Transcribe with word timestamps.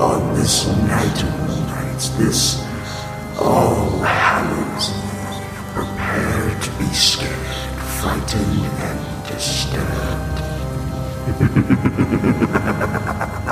on 0.00 0.34
this 0.34 0.66
night 0.66 1.22
of 1.22 1.48
nights, 1.68 2.08
this 2.16 2.64
All 3.38 3.98
Hallows 3.98 4.92
prepare 5.74 6.58
to 6.58 6.70
be 6.78 6.86
scared, 6.94 7.36
frightened, 8.00 8.64
and 8.80 9.26
disturbed. 9.26 10.40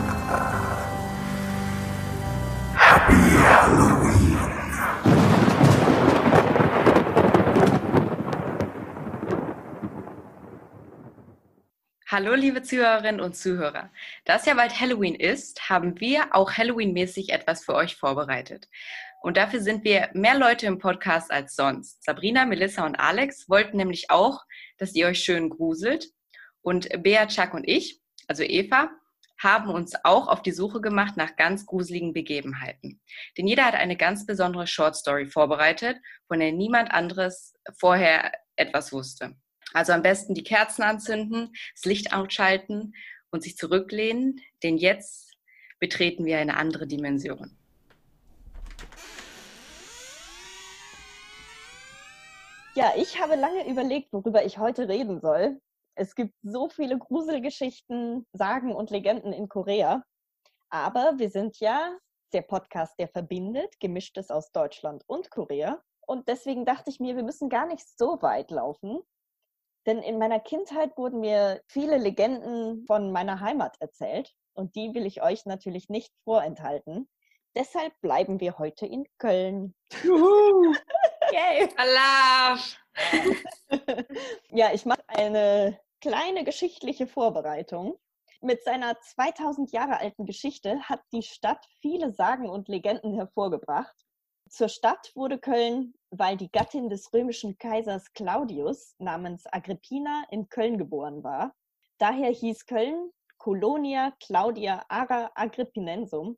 Hallo, 12.11 12.33
liebe 12.33 12.63
Zuhörerinnen 12.63 13.21
und 13.21 13.37
Zuhörer. 13.37 13.91
Da 14.25 14.37
es 14.37 14.47
ja 14.47 14.55
bald 14.55 14.81
Halloween 14.81 15.15
ist, 15.15 15.69
haben 15.69 16.01
wir 16.01 16.35
auch 16.35 16.53
Halloween-mäßig 16.53 17.29
etwas 17.29 17.67
für 17.67 17.75
euch 17.75 17.97
vorbereitet. 17.97 18.67
Und 19.21 19.37
dafür 19.37 19.61
sind 19.61 19.85
wir 19.85 20.09
mehr 20.15 20.39
Leute 20.39 20.65
im 20.65 20.79
Podcast 20.79 21.31
als 21.31 21.55
sonst. 21.55 22.03
Sabrina, 22.03 22.47
Melissa 22.47 22.87
und 22.87 22.99
Alex 22.99 23.47
wollten 23.51 23.77
nämlich 23.77 24.11
auch, 24.11 24.41
dass 24.79 24.95
ihr 24.95 25.07
euch 25.07 25.23
schön 25.23 25.51
gruselt. 25.51 26.07
Und 26.63 26.89
Bea, 27.03 27.27
Chuck 27.27 27.53
und 27.53 27.69
ich, 27.69 28.01
also 28.27 28.43
Eva, 28.43 28.89
haben 29.39 29.69
uns 29.69 29.93
auch 30.03 30.29
auf 30.29 30.41
die 30.41 30.53
Suche 30.53 30.81
gemacht 30.81 31.19
nach 31.19 31.37
ganz 31.37 31.67
gruseligen 31.67 32.15
Begebenheiten. 32.15 33.03
Denn 33.37 33.47
jeder 33.47 33.67
hat 33.67 33.75
eine 33.75 33.99
ganz 33.99 34.25
besondere 34.25 34.67
Short 34.67 34.97
Story 34.97 35.27
vorbereitet, 35.27 35.99
von 36.27 36.41
der 36.41 36.53
niemand 36.53 36.91
anderes 36.91 37.53
vorher 37.79 38.33
etwas 38.57 38.95
wusste. 38.95 39.37
Also 39.75 39.93
am 39.93 40.03
besten 40.03 40.35
die 40.35 40.43
Kerzen 40.43 40.83
anzünden, 40.83 41.53
das 41.75 41.85
Licht 41.85 42.13
ausschalten 42.13 42.95
und 43.31 43.43
sich 43.43 43.57
zurücklehnen, 43.57 44.41
denn 44.63 44.77
jetzt 44.79 45.37
betreten 45.79 46.25
wir 46.25 46.39
eine 46.39 46.57
andere 46.57 46.87
Dimension. 46.87 47.57
Ja, 52.75 52.93
ich 52.97 53.21
habe 53.21 53.35
lange 53.35 53.69
überlegt, 53.69 54.13
worüber 54.13 54.45
ich 54.45 54.59
heute 54.59 54.89
reden 54.89 55.21
soll. 55.21 55.61
Es 55.97 56.15
gibt 56.15 56.35
so 56.43 56.69
viele 56.69 56.97
Gruselgeschichten, 56.97 58.25
Sagen 58.33 58.73
und 58.73 58.91
Legenden 58.91 59.33
in 59.33 59.49
Korea. 59.49 60.05
Aber 60.71 61.15
wir 61.17 61.29
sind 61.29 61.59
ja 61.59 61.99
der 62.33 62.43
Podcast, 62.43 62.95
der 63.01 63.09
verbindet, 63.09 63.81
gemischtes 63.81 64.31
aus 64.31 64.53
Deutschland 64.53 65.03
und 65.09 65.31
Korea. 65.31 65.83
Und 66.07 66.29
deswegen 66.29 66.65
dachte 66.65 66.91
ich 66.91 67.01
mir, 67.01 67.17
wir 67.17 67.25
müssen 67.25 67.49
gar 67.49 67.67
nicht 67.67 67.85
so 67.99 68.23
weit 68.23 68.51
laufen. 68.53 69.01
Denn 69.89 70.03
in 70.03 70.19
meiner 70.19 70.39
Kindheit 70.39 70.99
wurden 70.99 71.21
mir 71.21 71.63
viele 71.67 71.97
Legenden 71.97 72.85
von 72.87 73.11
meiner 73.11 73.41
Heimat 73.41 73.81
erzählt. 73.81 74.35
Und 74.53 74.77
die 74.77 74.93
will 74.93 75.07
ich 75.07 75.23
euch 75.23 75.47
natürlich 75.47 75.89
nicht 75.89 76.13
vorenthalten. 76.25 77.09
Deshalb 77.57 77.99
bleiben 78.03 78.39
wir 78.39 78.59
heute 78.59 78.85
in 78.85 79.07
Köln. 79.17 79.75
Juhu! 80.03 80.75
Yay! 81.33 81.71
Allah! 81.79 82.59
ja, 84.51 84.75
ich 84.75 84.85
mache 84.85 85.03
eine 85.07 85.81
kleine 86.03 86.45
geschichtliche 86.45 87.07
Vorbereitung. 87.07 87.99
Mit 88.43 88.63
seiner 88.65 89.01
2000 89.01 89.73
Jahre 89.73 90.01
alten 90.01 90.27
Geschichte 90.27 90.83
hat 90.83 91.01
die 91.13 91.23
Stadt 91.23 91.65
viele 91.81 92.13
Sagen 92.13 92.51
und 92.51 92.69
Legenden 92.69 93.15
hervorgebracht. 93.15 93.97
Zur 94.51 94.69
Stadt 94.69 95.13
wurde 95.15 95.39
Köln, 95.39 95.95
weil 96.11 96.37
die 96.37 96.51
Gattin 96.51 96.89
des 96.89 97.13
römischen 97.13 97.59
Kaisers 97.59 98.13
Claudius 98.13 98.95
namens 98.99 99.45
Agrippina 99.51 100.25
in 100.31 100.49
Köln 100.49 100.79
geboren 100.79 101.23
war. 101.23 101.55
Daher 101.99 102.31
hieß 102.31 102.67
Köln 102.67 103.11
Colonia 103.39 104.13
Claudia 104.21 104.85
Ara 104.89 105.31
Agrippinensum 105.35 106.37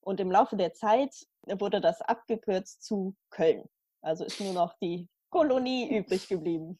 und 0.00 0.20
im 0.20 0.30
Laufe 0.30 0.56
der 0.56 0.72
Zeit 0.72 1.14
wurde 1.46 1.80
das 1.80 2.00
abgekürzt 2.02 2.82
zu 2.82 3.14
Köln. 3.30 3.68
Also 4.00 4.24
ist 4.24 4.40
nur 4.40 4.52
noch 4.52 4.74
die 4.78 5.08
Kolonie 5.30 5.88
übrig 5.96 6.28
geblieben. 6.28 6.78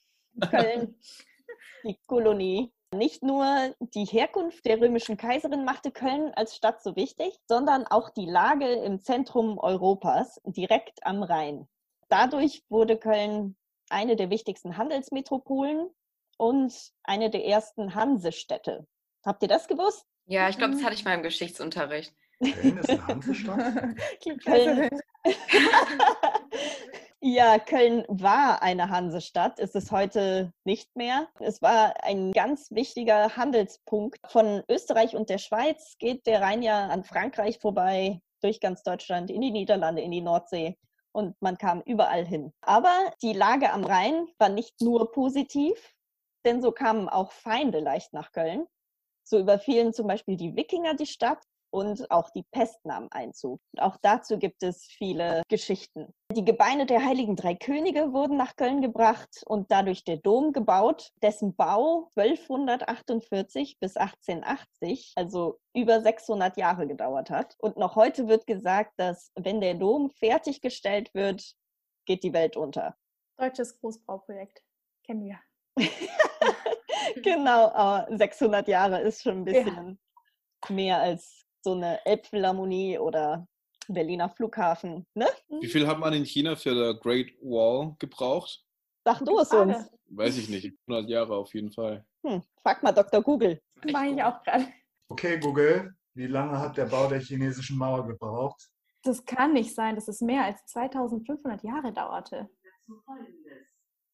Köln, 0.51 0.99
die 1.85 1.99
Kolonie. 2.07 2.73
Nicht 2.95 3.23
nur 3.23 3.75
die 3.81 4.05
Herkunft 4.05 4.67
der 4.67 4.79
römischen 4.79 5.17
Kaiserin 5.17 5.65
machte 5.65 5.91
Köln 5.91 6.31
als 6.35 6.55
Stadt 6.55 6.83
so 6.83 6.95
wichtig, 6.95 7.39
sondern 7.49 7.87
auch 7.87 8.11
die 8.11 8.27
Lage 8.27 8.71
im 8.71 9.01
Zentrum 9.01 9.59
Europas, 9.59 10.43
direkt 10.45 11.07
am 11.07 11.23
Rhein. 11.23 11.67
Dadurch 12.13 12.63
wurde 12.69 12.99
Köln 12.99 13.57
eine 13.89 14.17
der 14.17 14.29
wichtigsten 14.29 14.77
Handelsmetropolen 14.77 15.89
und 16.37 16.93
eine 17.05 17.31
der 17.31 17.47
ersten 17.47 17.95
Hansestädte. 17.95 18.87
Habt 19.25 19.43
ihr 19.43 19.49
das 19.49 19.67
gewusst? 19.67 20.05
Ja, 20.27 20.51
ich 20.51 20.59
glaube, 20.59 20.75
das 20.75 20.85
hatte 20.85 20.93
ich 20.93 21.07
mal 21.07 21.15
im 21.15 21.23
Geschichtsunterricht. 21.23 22.15
Köln 22.39 22.77
ist 22.77 22.91
eine 22.91 23.07
Hansestadt? 23.07 23.75
Köln. 24.45 24.91
Ja, 27.25 27.61
Köln 27.61 28.05
war 28.09 28.63
eine 28.63 28.91
Hansestadt, 28.91 29.61
ist 29.61 29.77
es 29.77 29.93
heute 29.93 30.53
nicht 30.65 30.97
mehr. 30.97 31.29
Es 31.39 31.63
war 31.63 31.95
ein 32.03 32.33
ganz 32.33 32.73
wichtiger 32.73 33.37
Handelspunkt. 33.37 34.19
Von 34.29 34.65
Österreich 34.69 35.15
und 35.15 35.31
der 35.31 35.39
Schweiz 35.39 35.95
geht 36.01 36.27
der 36.27 36.41
Rhein 36.41 36.63
ja 36.63 36.89
an 36.89 37.05
Frankreich 37.05 37.61
vorbei, 37.61 38.21
durch 38.41 38.59
ganz 38.59 38.83
Deutschland, 38.83 39.31
in 39.31 39.41
die 39.41 39.53
Niederlande, 39.53 40.03
in 40.03 40.11
die 40.11 40.21
Nordsee. 40.21 40.77
Und 41.13 41.41
man 41.43 41.59
kam 41.59 41.83
überall 41.83 42.25
hin. 42.25 42.53
Aber 42.63 43.13
die 43.23 43.35
Lage 43.35 43.73
am 43.73 43.85
Rhein 43.85 44.29
war 44.39 44.49
nicht 44.49 44.81
nur 44.81 45.13
positiv, 45.13 45.95
denn 46.45 46.63
so 46.63 46.73
kamen 46.73 47.09
auch 47.09 47.33
Feinde 47.33 47.81
leicht 47.81 48.13
nach 48.13 48.33
Köln. 48.33 48.67
So 49.25 49.39
überfielen 49.39 49.93
zum 49.93 50.07
Beispiel 50.07 50.37
die 50.37 50.57
Wikinger 50.57 50.95
die 50.95 51.07
Stadt 51.07 51.43
und 51.73 52.11
auch 52.11 52.31
die 52.31 52.45
Pest 52.53 52.85
nahm 52.85 53.09
Einzug. 53.11 53.61
Auch 53.79 53.97
dazu 54.03 54.39
gibt 54.39 54.63
es 54.63 54.85
viele 54.85 55.43
Geschichten. 55.49 56.13
Die 56.33 56.45
Gebeine 56.45 56.87
der 56.87 57.05
Heiligen 57.05 57.35
Drei 57.35 57.55
Könige 57.55 58.13
wurden 58.13 58.37
nach 58.37 58.57
Köln 58.57 58.83
gebracht 58.83 59.43
und 59.47 59.71
dadurch 59.71 60.05
der 60.05 60.19
Dom 60.19 60.53
gebaut, 60.53 61.11
dessen 61.23 61.57
Bau 61.57 62.11
1248 62.15 63.79
bis 63.81 63.97
1880, 63.97 65.13
also 65.17 65.59
über 65.75 66.01
600 66.01 66.57
Jahre 66.59 66.87
gedauert 66.87 67.31
hat. 67.31 67.57
Und 67.59 67.79
noch 67.79 67.97
heute 67.97 68.29
wird 68.29 68.47
gesagt, 68.47 68.93
dass 68.99 69.33
wenn 69.35 69.61
der 69.61 69.75
Dom 69.75 70.11
fertiggestellt 70.11 71.13
wird, 71.15 71.55
geht 72.07 72.23
die 72.23 72.35
Welt 72.35 72.57
unter. 72.57 72.97
Deutsches 73.39 73.81
Großbauprojekt. 73.81 74.63
Kennen 75.05 75.25
wir. 75.25 75.41
genau, 77.23 77.71
aber 77.71 78.15
600 78.17 78.69
Jahre 78.69 79.01
ist 79.01 79.23
schon 79.23 79.39
ein 79.39 79.45
bisschen 79.45 79.99
ja. 80.69 80.75
mehr 80.75 81.01
als 81.01 81.47
so 81.63 81.73
eine 81.73 82.05
Elbphilharmonie 82.05 82.99
oder 82.99 83.47
Berliner 83.89 84.29
Flughafen. 84.29 85.07
Ne? 85.15 85.27
Wie 85.61 85.69
viel 85.69 85.87
hat 85.87 85.99
man 85.99 86.13
in 86.13 86.25
China 86.25 86.57
für 86.57 86.75
der 86.75 86.95
Great 86.95 87.33
Wall 87.41 87.95
gebraucht? 87.99 88.65
Sag 89.05 89.25
du 89.25 89.39
es 89.39 89.53
uns. 89.53 89.91
Weiß 90.07 90.39
ich 90.39 90.49
nicht. 90.49 90.73
100 90.87 91.09
Jahre 91.09 91.37
auf 91.37 91.53
jeden 91.55 91.73
Fall. 91.73 92.05
Hm, 92.25 92.43
frag 92.63 92.83
mal 92.83 92.93
Dr. 92.93 93.23
Google. 93.23 93.61
Mache 93.91 94.09
ich 94.09 94.23
auch 94.23 94.43
gerade. 94.43 94.67
Okay, 95.09 95.39
Google. 95.39 95.95
Wie 96.15 96.27
lange 96.27 96.59
hat 96.59 96.77
der 96.77 96.87
Bau 96.87 97.09
der 97.09 97.21
chinesischen 97.21 97.79
Mauer 97.79 98.07
gebraucht? 98.07 98.71
Das 99.03 99.25
kann 99.25 99.55
nicht 99.55 99.75
sein, 99.75 99.97
dass 99.97 100.07
es 100.09 100.21
mehr 100.21 100.45
als 100.45 100.65
2500 100.67 101.63
Jahre 101.65 101.93
dauerte. 101.93 102.49
Dazu 102.63 103.01
folgendes. 103.05 103.67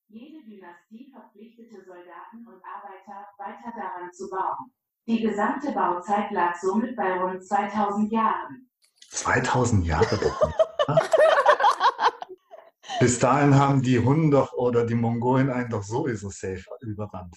Jede 0.08 0.42
Dynastie 0.44 1.10
verpflichtete 1.12 1.84
Soldaten 1.84 2.47
und 2.47 2.62
Arbeiter, 2.64 3.28
weiter 3.37 3.72
daran 3.76 4.10
zu 4.12 4.31
bauen. 4.31 4.72
Die 5.08 5.22
gesamte 5.22 5.72
Bauzeit 5.72 6.30
lag 6.32 6.54
somit 6.60 6.94
bei 6.94 7.19
rund 7.19 7.42
2000 7.42 8.12
Jahren. 8.12 8.69
2000 9.10 9.86
Jahre? 9.86 10.19
Bis 13.00 13.19
dahin 13.19 13.54
haben 13.54 13.80
die 13.80 13.98
Hunden 13.98 14.30
doch 14.30 14.52
oder 14.52 14.84
die 14.84 14.94
Mongolen 14.94 15.48
einen 15.48 15.70
doch 15.70 15.82
sowieso 15.82 16.28
safe 16.28 16.62
überrannt. 16.82 17.34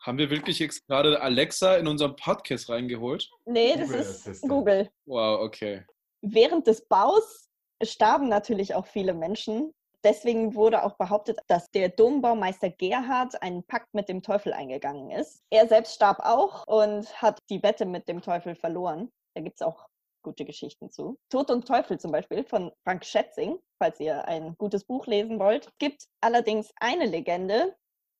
Haben 0.00 0.16
wir 0.16 0.30
wirklich 0.30 0.60
jetzt 0.60 0.86
gerade 0.86 1.20
Alexa 1.20 1.76
in 1.76 1.88
unseren 1.88 2.16
Podcast 2.16 2.70
reingeholt? 2.70 3.28
Nee, 3.44 3.76
das 3.76 3.88
Google 3.88 4.00
ist 4.00 4.08
Assistant. 4.08 4.50
Google. 4.50 4.90
Wow, 5.04 5.40
okay. 5.42 5.84
Während 6.22 6.66
des 6.66 6.88
Baus 6.88 7.50
starben 7.82 8.30
natürlich 8.30 8.74
auch 8.74 8.86
viele 8.86 9.12
Menschen. 9.12 9.74
Deswegen 10.02 10.54
wurde 10.54 10.82
auch 10.82 10.96
behauptet, 10.96 11.40
dass 11.46 11.70
der 11.70 11.90
Dombaumeister 11.90 12.70
Gerhard 12.70 13.40
einen 13.42 13.62
Pakt 13.64 13.92
mit 13.92 14.08
dem 14.08 14.22
Teufel 14.22 14.52
eingegangen 14.52 15.10
ist. 15.10 15.42
Er 15.50 15.68
selbst 15.68 15.94
starb 15.94 16.20
auch 16.20 16.66
und 16.66 17.20
hat 17.20 17.38
die 17.50 17.62
Wette 17.62 17.84
mit 17.84 18.08
dem 18.08 18.22
Teufel 18.22 18.54
verloren. 18.54 19.10
Da 19.34 19.42
gibt 19.42 19.60
es 19.60 19.66
auch 19.66 19.86
gute 20.22 20.44
Geschichten 20.44 20.90
zu. 20.90 21.18
Tod 21.30 21.50
und 21.50 21.66
Teufel 21.66 21.98
zum 21.98 22.12
Beispiel 22.12 22.44
von 22.44 22.72
Frank 22.84 23.04
Schätzing, 23.04 23.58
falls 23.78 24.00
ihr 24.00 24.26
ein 24.26 24.54
gutes 24.58 24.84
Buch 24.84 25.06
lesen 25.06 25.38
wollt, 25.38 25.68
gibt 25.78 26.06
allerdings 26.20 26.72
eine 26.80 27.06
Legende, 27.06 27.76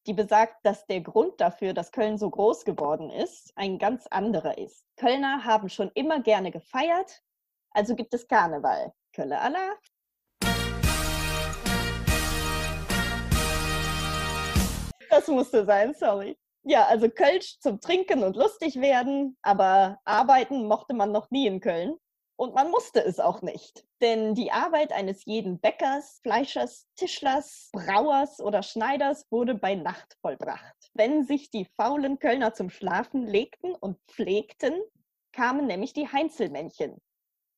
die 0.07 0.15
besagt, 0.15 0.57
dass 0.65 0.87
der 0.87 1.03
Grund 1.03 1.41
dafür, 1.41 1.75
dass 1.75 1.93
Köln 1.93 2.17
so 2.17 2.31
groß 2.31 2.65
geworden 2.65 3.11
ist, 3.11 3.53
ein 3.57 3.79
ganz 3.79 4.07
anderer 4.07 4.57
ist. 4.57 4.85
Kölner 4.97 5.45
haben 5.45 5.69
schon 5.69 5.91
immer 5.95 6.21
gerne 6.21 6.51
gefeiert, 6.51 7.23
also 7.73 7.95
gibt 7.95 8.15
es 8.15 8.27
Karneval. 8.27 8.93
Kölle 9.13 9.41
Allah, 9.41 9.77
Das 15.11 15.29
musste 15.29 15.65
sein, 15.65 15.95
sorry. 15.95 16.39
Ja, 16.63 16.87
also 16.87 17.09
Kölsch 17.09 17.59
zum 17.61 17.81
Trinken 17.81 18.23
und 18.23 18.37
lustig 18.37 18.77
werden, 18.81 19.37
aber 19.43 19.99
arbeiten 20.05 20.67
mochte 20.69 20.95
man 20.95 21.11
noch 21.11 21.31
nie 21.31 21.47
in 21.47 21.61
Köln. 21.61 21.97
Und 22.37 22.55
man 22.55 22.71
musste 22.71 23.05
es 23.05 23.21
auch 23.21 23.43
nicht. 23.43 23.85
Denn 24.01 24.35
die 24.35 24.51
Arbeit 24.51 24.93
eines 24.93 25.27
jeden 25.27 25.61
Bäckers, 25.61 26.21
Fleischers, 26.23 26.87
Tischlers, 26.97 27.69
Brauers 27.73 28.41
oder 28.41 28.63
Schneiders 28.63 29.27
wurde 29.31 29.55
bei 29.55 29.75
Nacht 29.75 30.17
vollbracht. 30.23 30.75
Wenn 30.95 31.25
sich 31.25 31.51
die 31.51 31.67
faulen 31.79 32.19
Kölner 32.19 32.55
zum 32.55 32.71
Schlafen 32.71 33.27
legten 33.27 33.75
und 33.75 33.99
pflegten, 34.09 34.81
kamen 35.33 35.67
nämlich 35.67 35.93
die 35.93 36.09
Heinzelmännchen. 36.09 36.97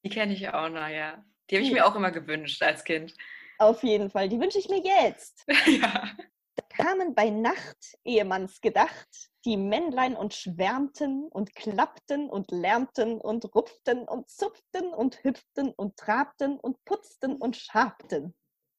Die 0.05 0.11
kenne 0.11 0.33
ich 0.33 0.49
auch 0.49 0.69
noch, 0.69 0.89
ja. 0.89 1.25
Die 1.49 1.57
habe 1.57 1.63
ich 1.65 1.69
Ja. 1.71 1.75
mir 1.75 1.87
auch 1.87 1.95
immer 1.95 2.11
gewünscht 2.11 2.61
als 2.63 2.83
Kind. 2.83 3.15
Auf 3.59 3.85
jeden 3.85 4.11
Fall, 4.11 4.29
die 4.29 4.41
wünsche 4.41 4.59
ich 4.59 4.69
mir 4.69 4.83
jetzt. 4.83 5.45
ja. 5.67 6.11
Da 6.55 6.65
kamen 6.85 7.15
bei 7.15 7.31
Nacht, 7.31 7.99
Ehemanns 8.05 8.61
gedacht, 8.61 9.31
die 9.45 9.57
Männlein 9.57 10.15
und 10.17 10.35
schwärmten 10.35 11.29
und 11.29 11.55
klappten 11.55 12.29
und 12.29 12.51
lärmten 12.51 13.21
und 13.21 13.55
rupften 13.55 14.07
und 14.07 14.29
zupften 14.29 14.93
und 14.93 15.25
hüpften 15.25 15.73
und 15.73 15.97
trabten 15.97 16.61
und 16.61 16.85
putzten 16.85 17.37
und 17.37 17.57
schabten. 17.57 18.35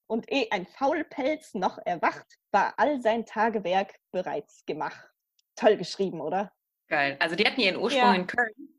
Und 0.08 0.32
eh 0.32 0.50
ein 0.52 0.68
Faulpelz 0.68 1.56
noch 1.56 1.80
erwacht, 1.84 2.38
war 2.52 2.74
all 2.78 3.02
sein 3.02 3.26
Tagewerk 3.26 3.96
bereits 4.12 4.66
gemacht. 4.66 5.10
Toll 5.56 5.78
geschrieben, 5.78 6.22
oder? 6.22 6.52
Geil. 6.88 7.18
Also 7.20 7.36
die 7.36 7.46
hatten 7.46 7.62
ihren 7.62 7.78
Ursprung 7.78 8.04
Ja. 8.04 8.14
in 8.16 8.28
Köln. 8.28 8.74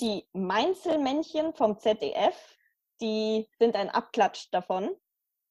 Die 0.00 0.28
Mainzelmännchen 0.32 1.54
vom 1.54 1.78
ZDF, 1.78 2.56
die 3.00 3.48
sind 3.60 3.76
ein 3.76 3.90
Abklatsch 3.90 4.48
davon. 4.50 4.90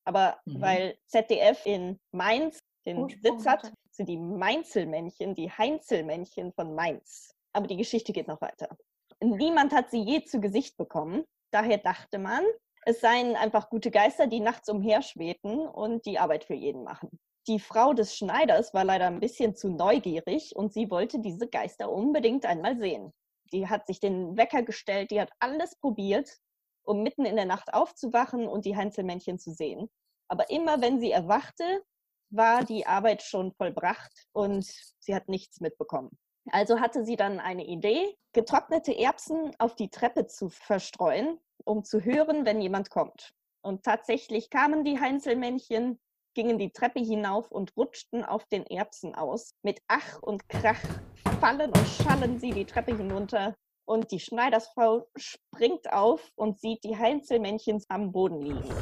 Aber 0.06 0.40
Mhm. 0.46 0.62
weil 0.62 0.98
ZDF 1.08 1.66
in 1.66 2.00
Mainz 2.12 2.60
den 2.86 2.98
Ursprung 2.98 3.40
Sitz 3.40 3.48
hat, 3.48 3.72
sind 3.92 4.10
die 4.10 4.18
Mainzelmännchen 4.18 5.36
die 5.36 5.50
Heinzelmännchen 5.50 6.52
von 6.54 6.74
Mainz. 6.76 7.32
Aber 7.54 7.68
die 7.68 7.78
Geschichte 7.78 8.12
geht 8.12 8.28
noch 8.28 8.42
weiter. 8.42 8.76
Niemand 9.22 9.72
hat 9.74 9.92
sie 9.92 10.02
je 10.02 10.24
zu 10.26 10.42
Gesicht 10.42 10.76
bekommen. 10.78 11.24
Daher 11.52 11.78
dachte 11.78 12.18
man, 12.18 12.44
es 12.86 13.00
seien 13.00 13.36
einfach 13.36 13.70
gute 13.70 13.92
Geister, 13.92 14.28
die 14.28 14.42
nachts 14.42 14.68
umherschwebten 14.68 15.68
und 15.68 16.06
die 16.06 16.20
Arbeit 16.20 16.44
für 16.44 16.56
jeden 16.56 16.84
machen. 16.84 17.10
Die 17.48 17.60
Frau 17.60 17.94
des 17.94 18.16
Schneiders 18.18 18.74
war 18.74 18.84
leider 18.84 19.08
ein 19.08 19.20
bisschen 19.20 19.56
zu 19.56 19.70
neugierig 19.70 20.56
und 20.56 20.74
sie 20.74 20.90
wollte 20.90 21.20
diese 21.20 21.48
Geister 21.48 21.90
unbedingt 21.92 22.46
einmal 22.46 22.78
sehen. 22.78 23.14
Die 23.52 23.68
hat 23.70 23.86
sich 23.86 24.00
den 24.00 24.36
Wecker 24.36 24.64
gestellt, 24.64 25.12
die 25.12 25.22
hat 25.22 25.32
alles 25.40 25.76
probiert, 25.76 26.38
um 26.84 27.04
mitten 27.04 27.26
in 27.26 27.36
der 27.36 27.46
Nacht 27.46 27.74
aufzuwachen 27.74 28.48
und 28.48 28.66
die 28.66 28.76
Heinzelmännchen 28.76 29.40
zu 29.40 29.52
sehen. 29.52 29.90
Aber 30.28 30.50
immer 30.50 30.82
wenn 30.82 31.00
sie 31.00 31.12
erwachte, 31.12 31.84
war 32.30 32.64
die 32.64 32.88
Arbeit 32.88 33.22
schon 33.22 33.52
vollbracht 33.54 34.28
und 34.32 34.66
sie 35.00 35.14
hat 35.14 35.30
nichts 35.30 35.62
mitbekommen. 35.62 36.18
Also 36.52 36.80
hatte 36.80 37.06
sie 37.06 37.16
dann 37.16 37.40
eine 37.40 37.66
Idee, 37.66 38.18
getrocknete 38.34 38.98
Erbsen 38.98 39.52
auf 39.60 39.76
die 39.76 39.90
Treppe 39.90 40.26
zu 40.28 40.50
verstreuen, 40.50 41.40
um 41.64 41.84
zu 41.84 42.04
hören, 42.04 42.46
wenn 42.46 42.62
jemand 42.62 42.90
kommt. 42.90 43.34
Und 43.62 43.84
tatsächlich 43.84 44.50
kamen 44.50 44.84
die 44.84 45.00
Heinzelmännchen, 45.00 46.00
gingen 46.34 46.58
die 46.58 46.72
Treppe 46.72 47.00
hinauf 47.00 47.52
und 47.52 47.78
rutschten 47.78 48.26
auf 48.26 48.46
den 48.46 48.66
Erbsen 48.66 49.16
aus. 49.16 49.54
Mit 49.62 49.82
Ach 49.88 50.22
und 50.22 50.50
Krach 50.50 50.82
fallen 51.40 51.72
und 51.72 51.88
schallen 51.88 52.40
sie 52.40 52.52
die 52.52 52.66
Treppe 52.66 52.98
hinunter 52.98 53.56
und 53.86 54.12
die 54.12 54.20
Schneidersfrau 54.20 55.08
springt 55.16 55.92
auf 55.92 56.32
und 56.36 56.60
sieht 56.60 56.84
die 56.84 56.98
Heinzelmännchen 56.98 57.84
am 57.90 58.12
Boden 58.12 58.42
liegen. 58.42 58.76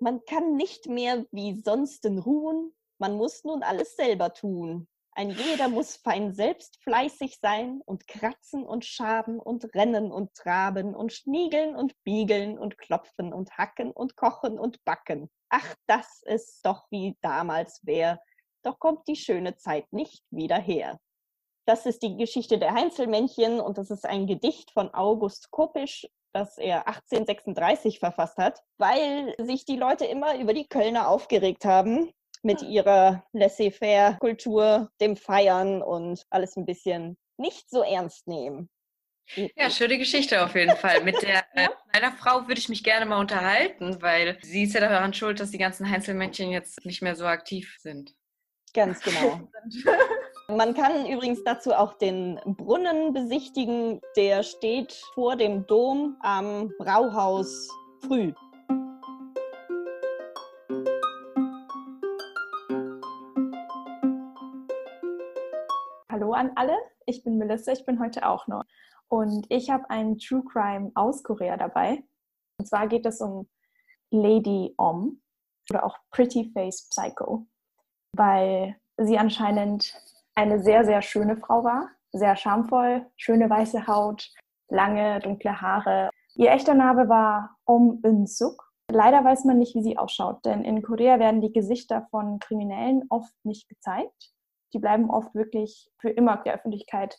Man 0.00 0.24
kann 0.26 0.56
nicht 0.56 0.86
mehr 0.86 1.24
wie 1.30 1.54
sonsten 1.54 2.18
ruhen, 2.18 2.74
man 2.98 3.16
muss 3.16 3.44
nun 3.44 3.62
alles 3.62 3.96
selber 3.96 4.32
tun. 4.32 4.86
Ein 5.16 5.30
jeder 5.30 5.68
muss 5.68 5.96
fein 5.96 6.32
selbst 6.32 6.82
fleißig 6.82 7.38
sein 7.40 7.80
und 7.86 8.08
kratzen 8.08 8.66
und 8.66 8.84
schaben 8.84 9.38
und 9.38 9.72
rennen 9.74 10.10
und 10.10 10.34
traben 10.34 10.94
und 10.94 11.12
schniegeln 11.12 11.76
und 11.76 11.94
biegeln 12.02 12.58
und 12.58 12.78
klopfen 12.78 13.32
und 13.32 13.56
hacken 13.56 13.92
und 13.92 14.16
kochen 14.16 14.58
und 14.58 14.84
backen. 14.84 15.30
Ach, 15.50 15.74
das 15.86 16.20
ist 16.24 16.66
doch 16.66 16.90
wie 16.90 17.16
damals 17.22 17.80
wär, 17.86 18.20
doch 18.64 18.78
kommt 18.78 19.06
die 19.08 19.16
schöne 19.16 19.56
Zeit 19.56 19.92
nicht 19.92 20.24
wieder 20.30 20.58
her. 20.58 20.98
Das 21.66 21.86
ist 21.86 22.02
die 22.02 22.16
Geschichte 22.16 22.58
der 22.58 22.74
Heinzelmännchen 22.74 23.60
und 23.60 23.78
das 23.78 23.90
ist 23.90 24.04
ein 24.04 24.26
Gedicht 24.26 24.70
von 24.72 24.92
August 24.92 25.50
Kopisch, 25.50 26.06
das 26.32 26.58
er 26.58 26.86
1836 26.88 28.00
verfasst 28.00 28.36
hat, 28.36 28.60
weil 28.76 29.34
sich 29.38 29.64
die 29.64 29.76
Leute 29.76 30.04
immer 30.04 30.38
über 30.38 30.52
die 30.52 30.68
Kölner 30.68 31.08
aufgeregt 31.08 31.64
haben 31.64 32.12
mit 32.42 32.60
ihrer 32.60 33.24
Laissez-faire-Kultur, 33.32 34.90
dem 35.00 35.16
Feiern 35.16 35.82
und 35.82 36.26
alles 36.30 36.56
ein 36.56 36.66
bisschen 36.66 37.16
nicht 37.38 37.70
so 37.70 37.82
ernst 37.82 38.26
nehmen. 38.28 38.68
Ja, 39.56 39.70
schöne 39.70 39.96
Geschichte 39.96 40.44
auf 40.44 40.54
jeden 40.54 40.76
Fall. 40.76 41.02
Mit 41.02 41.22
der 41.22 41.44
äh, 41.54 41.62
Ja. 41.62 41.70
meiner 41.92 42.12
Frau 42.12 42.46
würde 42.46 42.58
ich 42.58 42.68
mich 42.68 42.84
gerne 42.84 43.06
mal 43.06 43.18
unterhalten, 43.18 44.02
weil 44.02 44.38
sie 44.42 44.64
ist 44.64 44.74
ja 44.74 44.80
daran 44.80 45.14
schuld, 45.14 45.40
dass 45.40 45.50
die 45.50 45.58
ganzen 45.58 45.88
Heinzelmännchen 45.88 46.50
jetzt 46.50 46.84
nicht 46.84 47.00
mehr 47.00 47.16
so 47.16 47.24
aktiv 47.24 47.74
sind. 47.78 48.14
Ganz 48.74 49.00
genau. 49.00 49.40
Man 50.48 50.74
kann 50.74 51.06
übrigens 51.06 51.44
dazu 51.44 51.72
auch 51.72 51.94
den 51.94 52.40
Brunnen 52.44 53.12
besichtigen. 53.12 54.00
Der 54.16 54.42
steht 54.42 54.92
vor 55.14 55.36
dem 55.36 55.64
Dom 55.66 56.16
am 56.20 56.72
Brauhaus 56.78 57.68
früh. 58.00 58.34
Hallo 66.10 66.32
an 66.32 66.50
alle, 66.56 66.76
ich 67.06 67.22
bin 67.22 67.38
Melissa, 67.38 67.72
ich 67.72 67.86
bin 67.86 68.00
heute 68.00 68.28
auch 68.28 68.48
noch. 68.48 68.64
Und 69.08 69.46
ich 69.50 69.70
habe 69.70 69.88
einen 69.88 70.18
True 70.18 70.42
Crime 70.44 70.90
aus 70.96 71.22
Korea 71.22 71.56
dabei. 71.56 72.02
Und 72.58 72.66
zwar 72.66 72.88
geht 72.88 73.06
es 73.06 73.20
um 73.20 73.48
Lady 74.10 74.74
Om 74.76 75.20
oder 75.70 75.84
auch 75.84 75.96
Pretty 76.10 76.50
Face 76.52 76.88
Psycho, 76.88 77.46
weil 78.16 78.76
sie 78.96 79.18
anscheinend 79.18 79.94
eine 80.34 80.60
sehr, 80.60 80.84
sehr 80.84 81.02
schöne 81.02 81.36
Frau 81.36 81.64
war. 81.64 81.90
Sehr 82.12 82.36
charmvoll, 82.36 83.06
schöne 83.16 83.50
weiße 83.50 83.86
Haut, 83.86 84.30
lange 84.68 85.18
dunkle 85.20 85.60
Haare. 85.60 86.10
Ihr 86.36 86.50
echter 86.50 86.74
Name 86.74 87.08
war 87.08 87.56
Om 87.64 88.00
Eun-suk. 88.04 88.72
Leider 88.90 89.24
weiß 89.24 89.44
man 89.44 89.58
nicht, 89.58 89.74
wie 89.74 89.82
sie 89.82 89.98
ausschaut, 89.98 90.44
denn 90.44 90.62
in 90.62 90.82
Korea 90.82 91.18
werden 91.18 91.40
die 91.40 91.52
Gesichter 91.52 92.06
von 92.10 92.38
Kriminellen 92.38 93.02
oft 93.08 93.32
nicht 93.44 93.68
gezeigt 93.68 94.34
die 94.74 94.80
bleiben 94.80 95.08
oft 95.08 95.34
wirklich 95.34 95.90
für 95.98 96.10
immer 96.10 96.36
der 96.38 96.54
Öffentlichkeit 96.54 97.18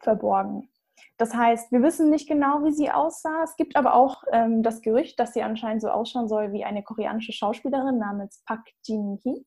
verborgen. 0.00 0.68
Das 1.16 1.34
heißt, 1.34 1.72
wir 1.72 1.82
wissen 1.82 2.10
nicht 2.10 2.28
genau, 2.28 2.64
wie 2.64 2.72
sie 2.72 2.90
aussah. 2.90 3.42
Es 3.42 3.56
gibt 3.56 3.76
aber 3.76 3.94
auch 3.94 4.22
ähm, 4.32 4.62
das 4.62 4.82
Gerücht, 4.82 5.18
dass 5.18 5.32
sie 5.32 5.42
anscheinend 5.42 5.82
so 5.82 5.88
ausschauen 5.88 6.28
soll 6.28 6.52
wie 6.52 6.64
eine 6.64 6.82
koreanische 6.82 7.32
Schauspielerin 7.32 7.98
namens 7.98 8.42
Park 8.46 8.66
Jin-hee. 8.84 9.44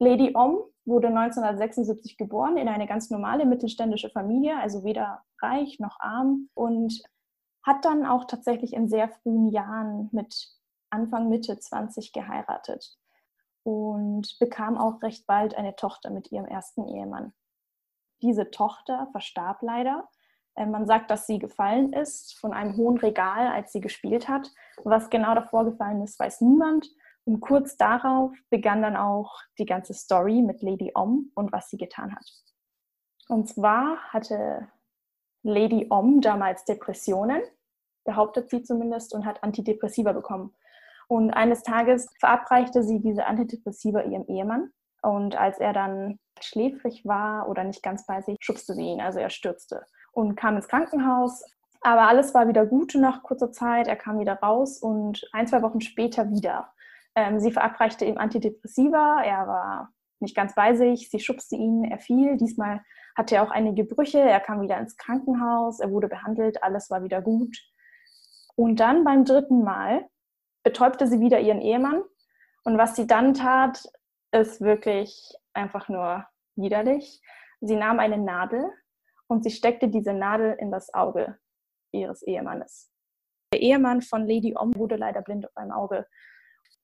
Lady 0.00 0.32
Om 0.34 0.58
wurde 0.86 1.08
1976 1.08 2.16
geboren 2.16 2.56
in 2.56 2.68
eine 2.68 2.86
ganz 2.86 3.10
normale 3.10 3.44
mittelständische 3.44 4.08
Familie, 4.08 4.58
also 4.58 4.82
weder 4.82 5.22
reich 5.40 5.78
noch 5.78 6.00
arm 6.00 6.48
und 6.54 7.02
hat 7.62 7.84
dann 7.84 8.06
auch 8.06 8.24
tatsächlich 8.24 8.72
in 8.72 8.88
sehr 8.88 9.10
frühen 9.10 9.48
Jahren 9.48 10.08
mit 10.12 10.48
Anfang, 10.88 11.28
Mitte 11.28 11.58
20 11.58 12.12
geheiratet 12.12 12.96
und 13.62 14.38
bekam 14.40 14.78
auch 14.78 15.02
recht 15.02 15.26
bald 15.26 15.54
eine 15.54 15.76
Tochter 15.76 16.10
mit 16.10 16.32
ihrem 16.32 16.46
ersten 16.46 16.88
Ehemann. 16.88 17.34
Diese 18.22 18.50
Tochter 18.50 19.08
verstarb 19.12 19.60
leider. 19.60 20.08
Äh, 20.54 20.64
Man 20.64 20.86
sagt, 20.86 21.10
dass 21.10 21.26
sie 21.26 21.38
gefallen 21.38 21.92
ist 21.92 22.38
von 22.38 22.54
einem 22.54 22.76
hohen 22.76 22.96
Regal, 22.96 23.48
als 23.48 23.72
sie 23.72 23.80
gespielt 23.80 24.28
hat. 24.28 24.50
Was 24.82 25.10
genau 25.10 25.34
davor 25.34 25.66
gefallen 25.66 26.02
ist, 26.02 26.18
weiß 26.18 26.40
niemand. 26.40 26.88
Und 27.24 27.40
kurz 27.40 27.76
darauf 27.76 28.32
begann 28.48 28.82
dann 28.82 28.96
auch 28.96 29.40
die 29.58 29.66
ganze 29.66 29.94
Story 29.94 30.42
mit 30.42 30.62
Lady 30.62 30.90
Om 30.94 31.30
und 31.34 31.52
was 31.52 31.68
sie 31.68 31.76
getan 31.76 32.14
hat. 32.14 32.26
Und 33.28 33.48
zwar 33.48 33.98
hatte 34.12 34.68
Lady 35.42 35.86
Om 35.90 36.20
damals 36.20 36.64
Depressionen, 36.64 37.42
behauptet 38.04 38.50
sie 38.50 38.62
zumindest, 38.62 39.14
und 39.14 39.24
hat 39.24 39.42
Antidepressiva 39.42 40.12
bekommen. 40.12 40.54
Und 41.08 41.32
eines 41.32 41.62
Tages 41.62 42.08
verabreichte 42.18 42.82
sie 42.82 43.00
diese 43.00 43.26
Antidepressiva 43.26 44.02
ihrem 44.02 44.24
Ehemann. 44.26 44.72
Und 45.02 45.36
als 45.36 45.58
er 45.58 45.72
dann 45.72 46.18
schläfrig 46.40 47.04
war 47.04 47.48
oder 47.48 47.64
nicht 47.64 47.82
ganz 47.82 48.06
bei 48.06 48.20
sich, 48.20 48.36
schubste 48.40 48.74
sie 48.74 48.84
ihn. 48.84 49.00
Also 49.00 49.18
er 49.18 49.30
stürzte 49.30 49.84
und 50.12 50.36
kam 50.36 50.56
ins 50.56 50.68
Krankenhaus. 50.68 51.44
Aber 51.80 52.02
alles 52.02 52.34
war 52.34 52.48
wieder 52.48 52.66
gut 52.66 52.94
nach 52.94 53.22
kurzer 53.22 53.52
Zeit. 53.52 53.88
Er 53.88 53.96
kam 53.96 54.18
wieder 54.18 54.34
raus 54.34 54.78
und 54.78 55.26
ein, 55.32 55.46
zwei 55.46 55.62
Wochen 55.62 55.80
später 55.80 56.30
wieder. 56.30 56.72
Ähm, 57.14 57.40
sie 57.40 57.52
verabreichte 57.52 58.04
ihm 58.04 58.18
Antidepressiva. 58.18 59.22
Er 59.22 59.46
war 59.46 59.92
nicht 60.20 60.36
ganz 60.36 60.54
bei 60.54 60.74
sich. 60.74 61.10
Sie 61.10 61.20
schubste 61.20 61.56
ihn. 61.56 61.84
Er 61.84 61.98
fiel. 61.98 62.36
Diesmal 62.36 62.82
hatte 63.16 63.36
er 63.36 63.42
auch 63.42 63.50
einige 63.50 63.84
Brüche. 63.84 64.20
Er 64.20 64.40
kam 64.40 64.60
wieder 64.60 64.78
ins 64.78 64.96
Krankenhaus. 64.96 65.80
Er 65.80 65.90
wurde 65.90 66.08
behandelt. 66.08 66.62
Alles 66.62 66.90
war 66.90 67.02
wieder 67.02 67.22
gut. 67.22 67.56
Und 68.56 68.80
dann 68.80 69.04
beim 69.04 69.24
dritten 69.24 69.64
Mal 69.64 70.06
betäubte 70.62 71.06
sie 71.06 71.20
wieder 71.20 71.40
ihren 71.40 71.60
Ehemann. 71.60 72.02
Und 72.64 72.78
was 72.78 72.94
sie 72.94 73.06
dann 73.06 73.34
tat, 73.34 73.82
ist 74.32 74.60
wirklich 74.60 75.34
einfach 75.54 75.88
nur 75.88 76.26
widerlich. 76.56 77.20
Sie 77.60 77.76
nahm 77.76 77.98
eine 77.98 78.18
Nadel 78.18 78.70
und 79.26 79.44
sie 79.44 79.50
steckte 79.50 79.88
diese 79.88 80.12
Nadel 80.12 80.56
in 80.58 80.70
das 80.70 80.92
Auge 80.94 81.38
ihres 81.92 82.22
Ehemannes. 82.22 82.90
Der 83.52 83.60
Ehemann 83.60 84.02
von 84.02 84.26
Lady 84.26 84.54
Om 84.56 84.74
wurde 84.76 84.96
leider 84.96 85.22
blind 85.22 85.46
auf 85.46 85.56
einem 85.56 85.72
Auge. 85.72 86.06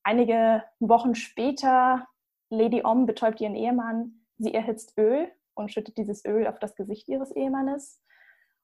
Einige 0.06 0.62
Wochen 0.78 1.16
später, 1.16 2.06
Lady 2.48 2.84
Om 2.84 3.06
betäubt 3.06 3.40
ihren 3.40 3.56
Ehemann, 3.56 4.24
sie 4.38 4.54
erhitzt 4.54 4.96
Öl 4.96 5.32
und 5.54 5.72
schüttet 5.72 5.98
dieses 5.98 6.24
Öl 6.24 6.46
auf 6.46 6.60
das 6.60 6.76
Gesicht 6.76 7.08
ihres 7.08 7.32
Ehemannes. 7.32 8.00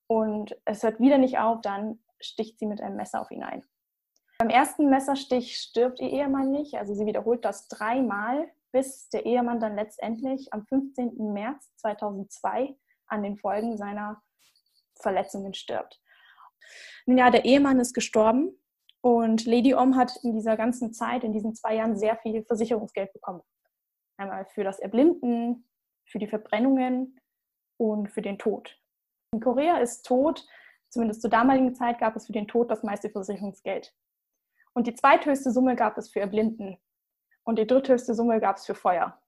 Und 0.07 0.57
es 0.67 0.85
hört 0.85 1.01
wieder 1.01 1.19
nicht 1.19 1.41
auf, 1.41 1.61
dann 1.61 1.99
sticht 2.21 2.61
sie 2.61 2.67
mit 2.67 2.81
einem 2.81 2.95
Messer 2.95 3.21
auf 3.21 3.33
ihn 3.33 3.43
ein. 3.43 3.65
Beim 4.39 4.51
ersten 4.51 4.89
Messerstich 4.89 5.57
stirbt 5.57 5.99
ihr 5.99 6.11
Ehemann 6.11 6.53
nicht, 6.53 6.77
also 6.77 6.95
sie 6.95 7.07
wiederholt 7.07 7.45
das 7.45 7.67
dreimal, 7.67 8.49
bis 8.71 9.09
der 9.09 9.27
Ehemann 9.27 9.59
dann 9.59 9.75
letztendlich 9.75 10.53
am 10.53 10.65
15. 10.65 11.33
März 11.33 11.75
2002 11.79 12.77
an 13.09 13.25
den 13.25 13.37
Folgen 13.37 13.77
seiner 13.77 14.23
Verletzungen 14.95 15.55
stirbt. 15.55 16.01
Nun 17.05 17.19
ja, 17.19 17.31
der 17.31 17.45
Ehemann 17.45 17.81
ist 17.81 17.95
gestorben 17.95 18.57
und 19.02 19.47
Lady 19.47 19.75
Om 19.75 19.97
hat 19.97 20.16
in 20.23 20.32
dieser 20.32 20.56
ganzen 20.56 20.92
Zeit, 20.92 21.25
in 21.25 21.32
diesen 21.32 21.54
zwei 21.54 21.75
Jahren, 21.75 21.97
sehr 21.97 22.16
viel 22.18 22.44
Versicherungsgeld 22.44 23.12
bekommen. 23.12 23.42
Einmal 24.16 24.47
für 24.47 24.62
das 24.62 24.78
Erblinden, 24.78 25.68
für 26.06 26.21
die 26.21 26.28
Verbrennungen 26.28 27.18
und 27.78 28.11
für 28.11 28.23
den 28.23 28.38
Tod. 28.38 28.78
In 29.35 29.40
Korea 29.40 29.78
ist 29.78 30.06
Tod, 30.06 30.47
zumindest 30.88 31.21
zur 31.21 31.30
damaligen 31.30 31.75
Zeit, 31.75 31.99
gab 31.99 32.14
es 32.14 32.26
für 32.26 32.32
den 32.32 32.47
Tod 32.47 32.71
das 32.71 32.85
meiste 32.85 33.11
Versicherungsgeld. 33.11 33.92
Und 34.73 34.87
die 34.87 34.94
zweithöchste 34.94 35.50
Summe 35.50 35.75
gab 35.75 35.99
es 35.99 36.11
für 36.11 36.21
Erblinden. 36.21 36.78
Und 37.44 37.59
die 37.59 37.66
dritthöchste 37.66 38.14
Summe 38.14 38.38
gab 38.40 38.56
es 38.56 38.66
für 38.66 38.76
Feuer. 38.76 39.21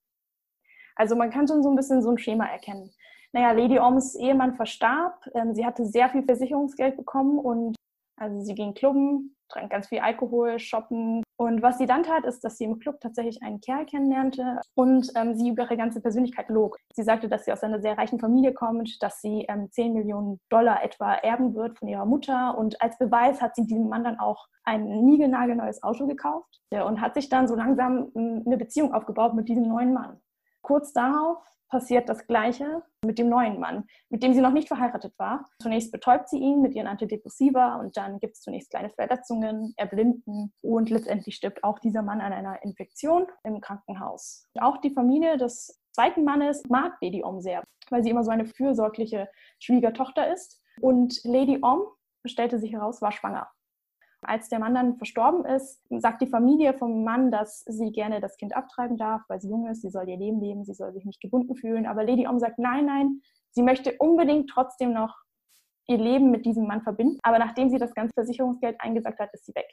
Also 0.94 1.16
man 1.16 1.30
kann 1.30 1.48
schon 1.48 1.64
so 1.64 1.70
ein 1.70 1.76
bisschen 1.76 2.00
so 2.00 2.10
ein 2.10 2.18
Schema 2.18 2.46
erkennen. 2.46 2.94
Naja, 3.32 3.50
Lady 3.50 3.80
Oms 3.80 4.14
Ehemann 4.14 4.54
verstarb. 4.54 5.28
Ähm, 5.34 5.52
sie 5.54 5.66
hatte 5.66 5.84
sehr 5.84 6.08
viel 6.10 6.22
Versicherungsgeld 6.22 6.96
bekommen 6.96 7.40
und 7.40 7.74
also 8.16 8.40
sie 8.42 8.54
ging 8.54 8.74
klubben, 8.74 9.33
trank 9.48 9.70
ganz 9.70 9.88
viel 9.88 10.00
Alkohol, 10.00 10.58
shoppen. 10.58 11.22
Und 11.36 11.62
was 11.62 11.78
sie 11.78 11.86
dann 11.86 12.04
tat, 12.04 12.24
ist, 12.24 12.44
dass 12.44 12.58
sie 12.58 12.64
im 12.64 12.78
Club 12.78 13.00
tatsächlich 13.00 13.42
einen 13.42 13.60
Kerl 13.60 13.86
kennenlernte 13.86 14.60
und 14.74 15.10
ähm, 15.16 15.34
sie 15.34 15.48
über 15.48 15.64
ihre 15.64 15.76
ganze 15.76 16.00
Persönlichkeit 16.00 16.48
log. 16.48 16.78
Sie 16.94 17.02
sagte, 17.02 17.28
dass 17.28 17.44
sie 17.44 17.52
aus 17.52 17.62
einer 17.62 17.80
sehr 17.80 17.98
reichen 17.98 18.20
Familie 18.20 18.52
kommt, 18.54 19.02
dass 19.02 19.20
sie 19.20 19.44
ähm, 19.48 19.68
10 19.70 19.94
Millionen 19.94 20.40
Dollar 20.48 20.84
etwa 20.84 21.14
erben 21.14 21.54
wird 21.54 21.78
von 21.78 21.88
ihrer 21.88 22.06
Mutter. 22.06 22.56
Und 22.56 22.80
als 22.80 22.96
Beweis 22.98 23.40
hat 23.40 23.56
sie 23.56 23.66
diesem 23.66 23.88
Mann 23.88 24.04
dann 24.04 24.18
auch 24.18 24.46
ein 24.64 25.04
niegelnagelneues 25.04 25.82
Auto 25.82 26.06
gekauft 26.06 26.60
ja, 26.70 26.84
und 26.84 27.00
hat 27.00 27.14
sich 27.14 27.28
dann 27.28 27.48
so 27.48 27.54
langsam 27.54 28.10
hm, 28.14 28.44
eine 28.46 28.56
Beziehung 28.56 28.94
aufgebaut 28.94 29.34
mit 29.34 29.48
diesem 29.48 29.68
neuen 29.68 29.92
Mann. 29.92 30.20
Kurz 30.64 30.94
darauf 30.94 31.44
passiert 31.68 32.08
das 32.08 32.26
Gleiche 32.26 32.82
mit 33.04 33.18
dem 33.18 33.28
neuen 33.28 33.60
Mann, 33.60 33.84
mit 34.08 34.22
dem 34.22 34.32
sie 34.32 34.40
noch 34.40 34.52
nicht 34.52 34.68
verheiratet 34.68 35.12
war. 35.18 35.46
Zunächst 35.60 35.92
betäubt 35.92 36.30
sie 36.30 36.38
ihn 36.38 36.62
mit 36.62 36.74
ihren 36.74 36.86
Antidepressiva 36.86 37.76
und 37.76 37.98
dann 37.98 38.18
gibt 38.18 38.36
es 38.36 38.40
zunächst 38.40 38.70
kleine 38.70 38.88
Verletzungen, 38.88 39.74
Erblinden 39.76 40.54
und 40.62 40.88
letztendlich 40.88 41.36
stirbt 41.36 41.62
auch 41.64 41.78
dieser 41.80 42.00
Mann 42.00 42.22
an 42.22 42.32
einer 42.32 42.62
Infektion 42.62 43.26
im 43.42 43.60
Krankenhaus. 43.60 44.46
Auch 44.58 44.78
die 44.78 44.94
Familie 44.94 45.36
des 45.36 45.78
zweiten 45.92 46.24
Mannes 46.24 46.62
mag 46.70 46.96
Lady 47.02 47.22
Om 47.22 47.42
sehr, 47.42 47.62
weil 47.90 48.02
sie 48.02 48.10
immer 48.10 48.24
so 48.24 48.30
eine 48.30 48.46
fürsorgliche 48.46 49.28
Schwiegertochter 49.58 50.32
ist. 50.32 50.62
Und 50.80 51.20
Lady 51.24 51.58
Om, 51.60 51.82
stellte 52.24 52.58
sich 52.58 52.72
heraus, 52.72 53.02
war 53.02 53.12
schwanger. 53.12 53.48
Als 54.24 54.48
der 54.48 54.58
Mann 54.58 54.74
dann 54.74 54.96
verstorben 54.96 55.44
ist, 55.44 55.82
sagt 55.90 56.22
die 56.22 56.26
Familie 56.26 56.74
vom 56.74 57.04
Mann, 57.04 57.30
dass 57.30 57.64
sie 57.66 57.92
gerne 57.92 58.20
das 58.20 58.36
Kind 58.36 58.54
abtreiben 58.56 58.96
darf, 58.96 59.22
weil 59.28 59.40
sie 59.40 59.50
jung 59.50 59.66
ist, 59.68 59.82
sie 59.82 59.90
soll 59.90 60.08
ihr 60.08 60.16
Leben 60.16 60.40
leben, 60.40 60.64
sie 60.64 60.74
soll 60.74 60.92
sich 60.92 61.04
nicht 61.04 61.20
gebunden 61.20 61.54
fühlen. 61.56 61.86
Aber 61.86 62.04
Lady 62.04 62.26
Om 62.26 62.38
sagt, 62.38 62.58
nein, 62.58 62.86
nein, 62.86 63.20
sie 63.52 63.62
möchte 63.62 63.96
unbedingt 63.98 64.50
trotzdem 64.50 64.92
noch 64.92 65.16
ihr 65.86 65.98
Leben 65.98 66.30
mit 66.30 66.46
diesem 66.46 66.66
Mann 66.66 66.82
verbinden. 66.82 67.18
Aber 67.22 67.38
nachdem 67.38 67.70
sie 67.70 67.78
das 67.78 67.94
ganze 67.94 68.12
Versicherungsgeld 68.14 68.80
eingesagt 68.80 69.18
hat, 69.20 69.32
ist 69.32 69.46
sie 69.46 69.54
weg. 69.54 69.68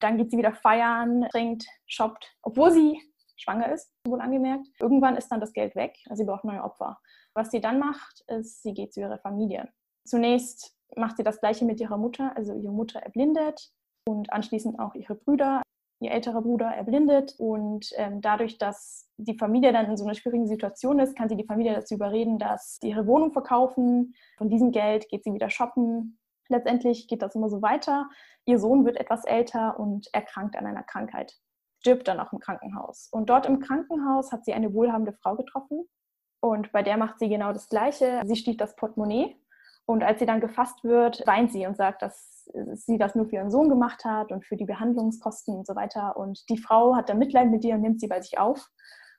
Dann 0.00 0.18
geht 0.18 0.30
sie 0.30 0.38
wieder 0.38 0.52
feiern, 0.52 1.26
trinkt, 1.30 1.66
shoppt, 1.86 2.36
obwohl 2.42 2.72
sie 2.72 3.00
schwanger 3.36 3.72
ist, 3.72 3.92
wohl 4.06 4.20
angemerkt. 4.20 4.66
Irgendwann 4.80 5.16
ist 5.16 5.28
dann 5.28 5.40
das 5.40 5.52
Geld 5.52 5.74
weg, 5.74 5.96
also 6.08 6.22
sie 6.22 6.26
braucht 6.26 6.44
neue 6.44 6.62
Opfer. 6.62 6.98
Was 7.34 7.50
sie 7.50 7.60
dann 7.60 7.78
macht, 7.78 8.24
ist, 8.28 8.62
sie 8.62 8.74
geht 8.74 8.92
zu 8.92 9.00
ihrer 9.00 9.18
Familie. 9.18 9.68
Zunächst 10.04 10.76
macht 10.96 11.16
sie 11.16 11.24
das 11.24 11.40
Gleiche 11.40 11.64
mit 11.64 11.80
ihrer 11.80 11.96
Mutter, 11.96 12.36
also 12.36 12.54
ihre 12.54 12.72
Mutter 12.72 13.00
erblindet, 13.00 13.72
und 14.06 14.32
anschließend 14.32 14.78
auch 14.78 14.94
ihre 14.94 15.14
Brüder. 15.14 15.62
Ihr 16.00 16.10
älterer 16.10 16.42
Bruder 16.42 16.66
erblindet 16.66 17.34
und 17.38 17.90
ähm, 17.96 18.20
dadurch, 18.20 18.58
dass 18.58 19.08
die 19.16 19.38
Familie 19.38 19.72
dann 19.72 19.86
in 19.86 19.96
so 19.96 20.04
einer 20.04 20.14
schwierigen 20.14 20.46
Situation 20.46 20.98
ist, 20.98 21.16
kann 21.16 21.28
sie 21.28 21.36
die 21.36 21.46
Familie 21.46 21.72
dazu 21.72 21.94
überreden, 21.94 22.38
dass 22.38 22.78
sie 22.82 22.90
ihre 22.90 23.06
Wohnung 23.06 23.32
verkaufen. 23.32 24.14
Von 24.36 24.50
diesem 24.50 24.70
Geld 24.70 25.08
geht 25.08 25.24
sie 25.24 25.32
wieder 25.32 25.50
shoppen. 25.50 26.18
Letztendlich 26.48 27.08
geht 27.08 27.22
das 27.22 27.34
immer 27.34 27.48
so 27.48 27.62
weiter. 27.62 28.10
Ihr 28.44 28.58
Sohn 28.58 28.84
wird 28.84 28.98
etwas 28.98 29.24
älter 29.24 29.78
und 29.78 30.12
erkrankt 30.12 30.56
an 30.56 30.66
einer 30.66 30.82
Krankheit, 30.82 31.38
stirbt 31.80 32.06
dann 32.06 32.20
auch 32.20 32.32
im 32.32 32.40
Krankenhaus. 32.40 33.08
Und 33.10 33.30
dort 33.30 33.46
im 33.46 33.60
Krankenhaus 33.60 34.30
hat 34.30 34.44
sie 34.44 34.52
eine 34.52 34.74
wohlhabende 34.74 35.12
Frau 35.12 35.36
getroffen 35.36 35.88
und 36.40 36.72
bei 36.72 36.82
der 36.82 36.98
macht 36.98 37.18
sie 37.20 37.30
genau 37.30 37.54
das 37.54 37.70
Gleiche. 37.70 38.20
Sie 38.26 38.36
stiehlt 38.36 38.60
das 38.60 38.76
Portemonnaie 38.76 39.34
und 39.86 40.02
als 40.02 40.18
sie 40.18 40.26
dann 40.26 40.40
gefasst 40.40 40.82
wird, 40.82 41.26
weint 41.26 41.52
sie 41.52 41.66
und 41.66 41.76
sagt, 41.76 42.02
dass 42.02 42.48
sie 42.72 42.98
das 42.98 43.14
nur 43.14 43.26
für 43.26 43.36
ihren 43.36 43.50
Sohn 43.50 43.68
gemacht 43.68 44.04
hat 44.04 44.32
und 44.32 44.44
für 44.44 44.56
die 44.56 44.64
Behandlungskosten 44.64 45.56
und 45.56 45.66
so 45.66 45.74
weiter. 45.76 46.16
Und 46.16 46.48
die 46.48 46.58
Frau 46.58 46.94
hat 46.94 47.08
dann 47.08 47.18
Mitleid 47.18 47.50
mit 47.50 47.64
ihr 47.64 47.74
und 47.74 47.82
nimmt 47.82 48.00
sie 48.00 48.08
bei 48.08 48.20
sich 48.20 48.38
auf. 48.38 48.68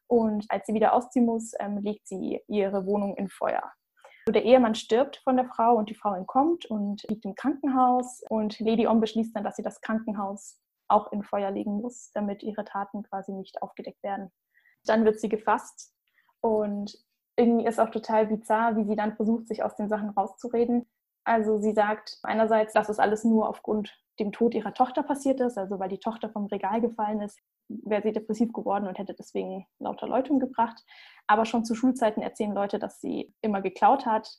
Und 0.08 0.46
als 0.50 0.66
sie 0.66 0.74
wieder 0.74 0.94
ausziehen 0.94 1.26
muss, 1.26 1.54
ähm, 1.60 1.78
legt 1.80 2.08
sie 2.08 2.42
ihre 2.48 2.86
Wohnung 2.86 3.16
in 3.16 3.30
Feuer. 3.30 3.72
Der 4.28 4.44
Ehemann 4.44 4.74
stirbt 4.74 5.18
von 5.18 5.36
der 5.36 5.46
Frau 5.46 5.76
und 5.76 5.90
die 5.90 5.96
Frau 5.96 6.14
entkommt 6.14 6.66
und 6.66 7.04
liegt 7.10 7.26
im 7.26 7.36
Krankenhaus. 7.36 8.24
Und 8.30 8.60
Lady 8.60 8.88
Om 8.88 9.00
beschließt 9.00 9.36
dann, 9.36 9.44
dass 9.44 9.56
sie 9.56 9.64
das 9.64 9.82
Krankenhaus 9.82 10.60
auch 10.88 11.12
in 11.12 11.24
Feuer 11.24 11.52
legen 11.52 11.82
muss, 11.82 12.12
damit 12.14 12.42
ihre 12.44 12.66
Taten 12.66 13.04
quasi 13.04 13.34
nicht 13.34 13.62
aufgedeckt 13.62 14.02
werden. 14.04 14.32
Dann 14.86 15.06
wird 15.06 15.20
sie 15.20 15.30
gefasst 15.30 15.94
und 16.42 16.96
irgendwie 17.38 17.66
ist 17.66 17.80
auch 17.80 17.90
total 17.90 18.28
bizarr, 18.28 18.78
wie 18.78 18.86
sie 18.86 18.96
dann 18.96 19.16
versucht, 19.16 19.48
sich 19.48 19.64
aus 19.64 19.76
den 19.76 19.90
Sachen 19.90 20.10
rauszureden. 20.10 20.86
Also 21.24 21.58
sie 21.58 21.74
sagt 21.74 22.20
einerseits, 22.24 22.74
dass 22.74 22.90
es 22.90 23.00
alles 23.00 23.24
nur 23.24 23.50
aufgrund 23.50 23.98
dem 24.20 24.32
Tod 24.32 24.54
ihrer 24.54 24.74
Tochter 24.74 25.04
passiert 25.04 25.42
ist, 25.42 25.58
also 25.58 25.80
weil 25.80 25.90
die 25.90 26.00
Tochter 26.00 26.30
vom 26.30 26.46
Regal 26.46 26.80
gefallen 26.80 27.22
ist, 27.22 27.40
wäre 27.68 28.04
sie 28.04 28.14
depressiv 28.14 28.54
geworden 28.54 28.88
und 28.88 28.98
hätte 28.98 29.16
deswegen 29.16 29.66
lauter 29.80 30.08
Leute 30.08 30.32
umgebracht. 30.32 30.86
Aber 31.28 31.46
schon 31.46 31.66
zu 31.66 31.76
Schulzeiten 31.76 32.22
erzählen 32.22 32.54
Leute, 32.54 32.80
dass 32.80 33.02
sie 33.02 33.34
immer 33.42 33.62
geklaut 33.62 34.06
hat, 34.06 34.30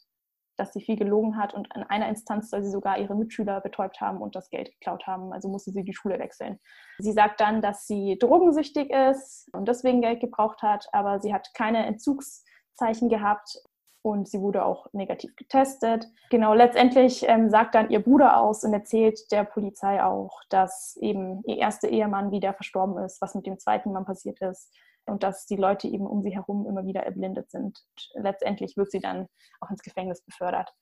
dass 0.56 0.72
sie 0.72 0.80
viel 0.80 0.96
gelogen 0.96 1.36
hat 1.36 1.52
und 1.52 1.70
an 1.72 1.82
einer 1.82 2.08
Instanz 2.08 2.48
soll 2.48 2.62
sie 2.62 2.70
sogar 2.70 2.98
ihre 2.98 3.14
Mitschüler 3.14 3.60
betäubt 3.60 4.00
haben 4.00 4.22
und 4.22 4.34
das 4.34 4.48
Geld 4.48 4.70
geklaut 4.70 5.06
haben. 5.06 5.32
Also 5.32 5.48
musste 5.48 5.70
sie 5.70 5.84
die 5.84 5.92
Schule 5.92 6.18
wechseln. 6.18 6.58
Sie 6.98 7.12
sagt 7.12 7.40
dann, 7.40 7.60
dass 7.60 7.86
sie 7.86 8.16
drogensüchtig 8.18 8.90
ist 8.90 9.50
und 9.52 9.68
deswegen 9.68 10.00
Geld 10.00 10.20
gebraucht 10.20 10.62
hat, 10.62 10.88
aber 10.92 11.20
sie 11.20 11.34
hat 11.34 11.52
keine 11.52 11.86
Entzugs- 11.86 12.44
Zeichen 12.76 13.08
gehabt 13.08 13.58
und 14.02 14.28
sie 14.28 14.40
wurde 14.40 14.64
auch 14.64 14.86
negativ 14.92 15.34
getestet. 15.34 16.06
Genau, 16.30 16.54
letztendlich 16.54 17.24
ähm, 17.28 17.50
sagt 17.50 17.74
dann 17.74 17.90
ihr 17.90 18.00
Bruder 18.00 18.40
aus 18.40 18.62
und 18.62 18.72
erzählt 18.72 19.18
der 19.32 19.44
Polizei 19.44 20.02
auch, 20.02 20.40
dass 20.48 20.96
eben 21.00 21.42
ihr 21.44 21.58
erster 21.58 21.88
Ehemann 21.88 22.30
wieder 22.30 22.54
verstorben 22.54 22.98
ist, 22.98 23.20
was 23.20 23.34
mit 23.34 23.46
dem 23.46 23.58
zweiten 23.58 23.92
Mann 23.92 24.04
passiert 24.04 24.40
ist 24.40 24.72
und 25.06 25.22
dass 25.22 25.46
die 25.46 25.56
Leute 25.56 25.88
eben 25.88 26.06
um 26.06 26.22
sie 26.22 26.34
herum 26.34 26.66
immer 26.66 26.86
wieder 26.86 27.02
erblindet 27.02 27.50
sind. 27.50 27.84
Letztendlich 28.14 28.76
wird 28.76 28.90
sie 28.90 29.00
dann 29.00 29.26
auch 29.60 29.70
ins 29.70 29.82
Gefängnis 29.82 30.22
befördert. 30.22 30.72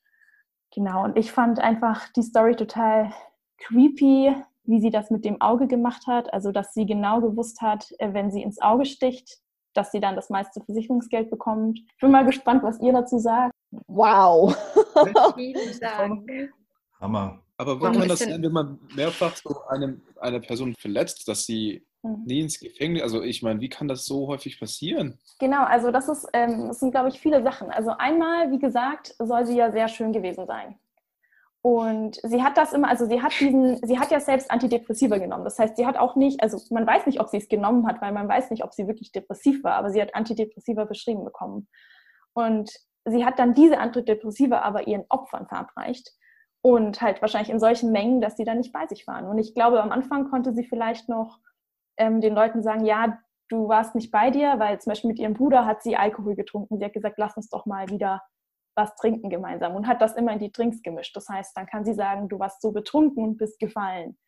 Genau, 0.74 1.04
und 1.04 1.16
ich 1.16 1.32
fand 1.32 1.60
einfach 1.60 2.08
die 2.12 2.22
Story 2.22 2.56
total 2.56 3.12
creepy, 3.58 4.34
wie 4.64 4.80
sie 4.80 4.90
das 4.90 5.10
mit 5.10 5.24
dem 5.24 5.40
Auge 5.40 5.66
gemacht 5.66 6.06
hat. 6.06 6.32
Also, 6.32 6.52
dass 6.52 6.74
sie 6.74 6.84
genau 6.84 7.20
gewusst 7.20 7.60
hat, 7.60 7.90
äh, 7.98 8.12
wenn 8.12 8.30
sie 8.30 8.42
ins 8.42 8.60
Auge 8.60 8.84
sticht, 8.84 9.38
dass 9.74 9.92
sie 9.92 10.00
dann 10.00 10.16
das 10.16 10.30
meiste 10.30 10.60
Versicherungsgeld 10.62 11.30
bekommt. 11.30 11.78
Ich 11.78 12.00
bin 12.00 12.10
mal 12.10 12.24
gespannt, 12.24 12.62
was 12.62 12.80
ihr 12.80 12.92
dazu 12.92 13.18
sagt. 13.18 13.52
Wow. 13.86 14.56
Vielen 15.34 15.78
Dank. 15.80 16.30
Hammer. 17.00 17.40
Aber 17.56 17.78
wie 17.78 17.98
kann 17.98 18.08
das 18.08 18.18
sein, 18.20 18.42
wenn 18.42 18.52
man 18.52 18.78
mehrfach 18.96 19.36
so 19.36 19.62
eine, 19.68 20.00
eine 20.20 20.40
Person 20.40 20.74
verletzt, 20.74 21.28
dass 21.28 21.46
sie 21.46 21.86
mhm. 22.02 22.22
nie 22.24 22.40
ins 22.40 22.58
Gefängnis, 22.58 23.02
also 23.02 23.22
ich 23.22 23.42
meine, 23.42 23.60
wie 23.60 23.68
kann 23.68 23.86
das 23.86 24.06
so 24.06 24.26
häufig 24.26 24.58
passieren? 24.58 25.18
Genau, 25.38 25.62
also 25.62 25.90
das 25.92 26.08
ist, 26.08 26.26
ähm, 26.32 26.68
das 26.68 26.80
sind, 26.80 26.90
glaube 26.90 27.10
ich, 27.10 27.20
viele 27.20 27.42
Sachen. 27.42 27.70
Also 27.70 27.90
einmal, 27.96 28.50
wie 28.50 28.58
gesagt, 28.58 29.14
soll 29.18 29.46
sie 29.46 29.56
ja 29.56 29.70
sehr 29.70 29.88
schön 29.88 30.12
gewesen 30.12 30.46
sein. 30.46 30.78
Und 31.66 32.20
sie 32.22 32.42
hat 32.42 32.58
das 32.58 32.74
immer, 32.74 32.90
also 32.90 33.06
sie 33.06 33.22
hat 33.22 33.32
diesen, 33.40 33.78
sie 33.86 33.98
hat 33.98 34.10
ja 34.10 34.20
selbst 34.20 34.50
Antidepressiva 34.50 35.16
genommen. 35.16 35.44
Das 35.44 35.58
heißt, 35.58 35.78
sie 35.78 35.86
hat 35.86 35.96
auch 35.96 36.14
nicht, 36.14 36.42
also 36.42 36.58
man 36.68 36.86
weiß 36.86 37.06
nicht, 37.06 37.20
ob 37.20 37.30
sie 37.30 37.38
es 37.38 37.48
genommen 37.48 37.86
hat, 37.86 38.02
weil 38.02 38.12
man 38.12 38.28
weiß 38.28 38.50
nicht, 38.50 38.62
ob 38.64 38.74
sie 38.74 38.86
wirklich 38.86 39.12
depressiv 39.12 39.64
war, 39.64 39.76
aber 39.76 39.88
sie 39.88 40.02
hat 40.02 40.14
Antidepressiva 40.14 40.84
beschrieben 40.84 41.24
bekommen. 41.24 41.66
Und 42.34 42.70
sie 43.06 43.24
hat 43.24 43.38
dann 43.38 43.54
diese 43.54 43.78
Antidepressiva 43.78 44.58
aber 44.58 44.88
ihren 44.88 45.06
Opfern 45.08 45.46
verabreicht. 45.46 46.10
Und 46.60 47.00
halt 47.00 47.22
wahrscheinlich 47.22 47.48
in 47.48 47.60
solchen 47.60 47.92
Mengen, 47.92 48.20
dass 48.20 48.36
sie 48.36 48.44
dann 48.44 48.58
nicht 48.58 48.74
bei 48.74 48.86
sich 48.86 49.06
waren. 49.06 49.24
Und 49.24 49.38
ich 49.38 49.54
glaube, 49.54 49.82
am 49.82 49.90
Anfang 49.90 50.28
konnte 50.28 50.52
sie 50.52 50.64
vielleicht 50.64 51.08
noch 51.08 51.38
ähm, 51.96 52.20
den 52.20 52.34
Leuten 52.34 52.62
sagen, 52.62 52.84
ja, 52.84 53.18
du 53.48 53.68
warst 53.68 53.94
nicht 53.94 54.10
bei 54.10 54.30
dir, 54.30 54.58
weil 54.58 54.78
zum 54.82 54.90
Beispiel 54.90 55.08
mit 55.08 55.18
ihrem 55.18 55.32
Bruder 55.32 55.64
hat 55.64 55.82
sie 55.82 55.96
Alkohol 55.96 56.34
getrunken. 56.34 56.76
Sie 56.76 56.84
hat 56.84 56.92
gesagt, 56.92 57.16
lass 57.16 57.38
uns 57.38 57.48
doch 57.48 57.64
mal 57.64 57.88
wieder 57.88 58.20
was 58.76 58.94
trinken 58.96 59.30
gemeinsam 59.30 59.74
und 59.74 59.86
hat 59.86 60.02
das 60.02 60.14
immer 60.14 60.32
in 60.32 60.38
die 60.38 60.52
Drinks 60.52 60.82
gemischt. 60.82 61.16
Das 61.16 61.28
heißt, 61.28 61.56
dann 61.56 61.66
kann 61.66 61.84
sie 61.84 61.94
sagen, 61.94 62.28
du 62.28 62.38
warst 62.38 62.60
so 62.60 62.72
betrunken 62.72 63.22
und 63.24 63.36
bist 63.36 63.58
gefallen 63.58 64.18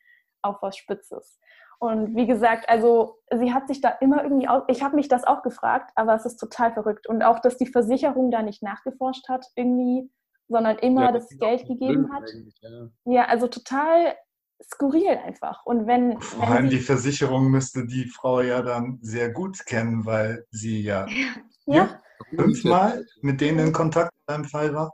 auf 0.43 0.63
was 0.63 0.77
Spitzes. 0.77 1.39
Und 1.79 2.17
wie 2.17 2.27
gesagt, 2.27 2.69
also 2.69 3.19
sie 3.31 3.53
hat 3.53 3.69
sich 3.69 3.81
da 3.81 3.91
immer 4.01 4.23
irgendwie, 4.23 4.49
auch, 4.49 4.65
ich 4.69 4.83
habe 4.83 4.97
mich 4.97 5.09
das 5.09 5.25
auch 5.25 5.43
gefragt, 5.43 5.91
aber 5.95 6.15
es 6.15 6.25
ist 6.25 6.39
total 6.39 6.73
verrückt. 6.73 7.07
Und 7.07 7.23
auch, 7.23 7.41
dass 7.41 7.59
die 7.59 7.67
Versicherung 7.67 8.31
da 8.31 8.43
nicht 8.43 8.63
nachgeforscht 8.63 9.29
hat 9.29 9.47
irgendwie, 9.57 10.11
sondern 10.49 10.79
immer 10.79 11.07
ja, 11.07 11.13
das, 11.13 11.29
das 11.29 11.39
Geld 11.39 11.67
gegeben 11.67 12.11
hat. 12.13 12.25
Ja. 12.63 12.89
ja. 13.05 13.25
also 13.27 13.49
total 13.49 14.15
skurril 14.63 15.19
einfach. 15.25 15.67
Und 15.67 15.87
wenn, 15.87 16.21
Vor 16.21 16.49
allem 16.49 16.71
die 16.71 16.81
Versicherung 16.81 17.51
müsste 17.51 17.87
die 17.87 18.07
Frau 18.07 18.41
ja 18.41 18.63
dann 18.63 18.99
sehr 19.03 19.31
gut 19.31 19.67
kennen, 19.67 20.07
weil 20.07 20.47
sie 20.51 20.83
ja, 20.83 21.07
ja. 21.67 22.01
Fünfmal 22.35 23.07
mit 23.21 23.41
denen 23.41 23.59
in 23.59 23.73
Kontakt 23.73 24.13
in 24.29 24.35
einem 24.35 24.45
Fall 24.45 24.75
war. 24.75 24.93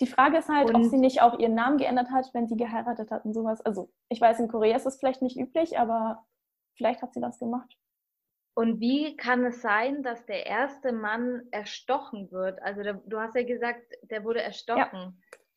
Die 0.00 0.06
Frage 0.06 0.38
ist 0.38 0.48
halt, 0.48 0.68
und 0.68 0.76
ob 0.76 0.84
sie 0.84 0.96
nicht 0.96 1.22
auch 1.22 1.38
ihren 1.38 1.54
Namen 1.54 1.78
geändert 1.78 2.10
hat, 2.10 2.30
wenn 2.32 2.46
sie 2.46 2.56
geheiratet 2.56 3.10
hat 3.10 3.24
und 3.24 3.34
sowas. 3.34 3.60
Also 3.62 3.90
ich 4.08 4.20
weiß, 4.20 4.38
in 4.38 4.48
Korea 4.48 4.76
ist 4.76 4.86
das 4.86 4.98
vielleicht 4.98 5.22
nicht 5.22 5.36
üblich, 5.36 5.78
aber 5.78 6.24
vielleicht 6.76 7.02
hat 7.02 7.14
sie 7.14 7.20
das 7.20 7.38
gemacht. 7.38 7.76
Und 8.54 8.80
wie 8.80 9.16
kann 9.16 9.44
es 9.44 9.62
sein, 9.62 10.02
dass 10.02 10.26
der 10.26 10.46
erste 10.46 10.92
Mann 10.92 11.42
erstochen 11.50 12.30
wird? 12.30 12.60
Also 12.62 12.82
der, 12.82 12.94
du 12.94 13.18
hast 13.18 13.34
ja 13.34 13.44
gesagt, 13.44 13.82
der 14.02 14.24
wurde 14.24 14.42
erstochen. 14.42 14.78
Ja. 14.78 15.12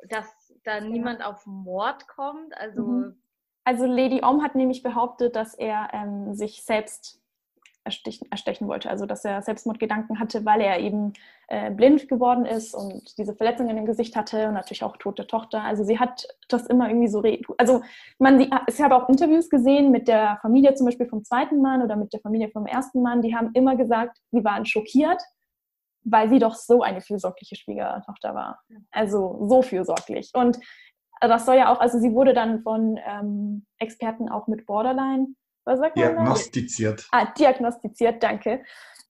Dass 0.08 0.54
da 0.64 0.82
niemand 0.82 1.24
auf 1.24 1.46
Mord 1.46 2.08
kommt? 2.08 2.56
Also, 2.58 2.82
mhm. 2.82 3.22
also 3.64 3.86
Lady 3.86 4.24
Om 4.24 4.44
hat 4.44 4.56
nämlich 4.56 4.82
behauptet, 4.82 5.36
dass 5.36 5.56
er 5.56 5.90
ähm, 5.94 6.36
sich 6.36 6.64
selbst 6.64 7.22
erstechen, 7.86 8.28
erstechen 8.32 8.68
wollte. 8.68 8.90
Also 8.90 9.06
dass 9.06 9.24
er 9.24 9.42
Selbstmordgedanken 9.42 10.20
hatte, 10.20 10.44
weil 10.44 10.60
er 10.60 10.80
eben 10.80 11.14
äh, 11.48 11.72
blind 11.72 12.10
geworden 12.10 12.46
ist 12.46 12.74
und 12.74 13.18
diese 13.18 13.36
Verletzungen 13.36 13.78
im 13.78 13.86
Gesicht 13.86 14.16
hatte 14.16 14.48
und 14.48 14.56
natürlich 14.56 14.84
auch 14.84 14.98
tote 14.98 15.28
Tochter. 15.28 15.64
Also 15.64 15.84
sie 15.84 16.00
hat 16.00 16.28
das 16.50 16.66
immer 16.66 16.90
irgendwie 16.90 17.08
so, 17.08 17.24
also 17.58 17.82
man, 18.18 18.40
ich 18.40 18.82
habe 18.82 18.96
auch 18.96 19.08
Interviews 19.08 19.50
gesehen 19.50 19.92
mit 19.92 20.08
der 20.08 20.40
Familie 20.42 20.74
zum 20.74 20.88
Beispiel 20.88 21.08
vom 21.08 21.24
zweiten 21.24 21.62
Mann 21.62 21.82
oder 21.82 21.96
mit 21.96 22.12
der 22.12 22.20
Familie 22.20 22.50
vom 22.50 22.66
ersten 22.66 23.02
Mann, 23.02 23.22
die 23.22 23.36
haben 23.36 23.52
immer 23.54 23.76
gesagt, 23.76 24.18
sie 24.32 24.44
waren 24.44 24.66
schockiert, 24.66 25.22
weil 26.04 26.30
sie 26.30 26.40
doch 26.40 26.56
so 26.56 26.82
eine 26.82 27.02
fürsorgliche 27.02 27.56
Schwiegertochter 27.56 28.34
war. 28.36 28.60
Also 28.92 29.46
so 29.48 29.62
fürsorglich. 29.62 30.32
Und 30.34 30.60
das 31.22 31.46
soll 31.46 31.56
ja 31.56 31.74
auch, 31.74 31.80
also 31.80 32.00
sie 32.00 32.14
wurde 32.14 32.34
dann 32.34 32.62
von 32.62 33.00
ähm, 33.08 33.66
Experten 33.80 34.30
auch 34.30 34.48
mit 34.48 34.66
Borderline 34.66 35.28
was 35.66 35.80
sagt 35.80 35.98
man 35.98 36.06
Diagnostiziert. 36.06 37.08
Ah, 37.12 37.26
diagnostiziert, 37.26 38.22
danke. 38.24 38.64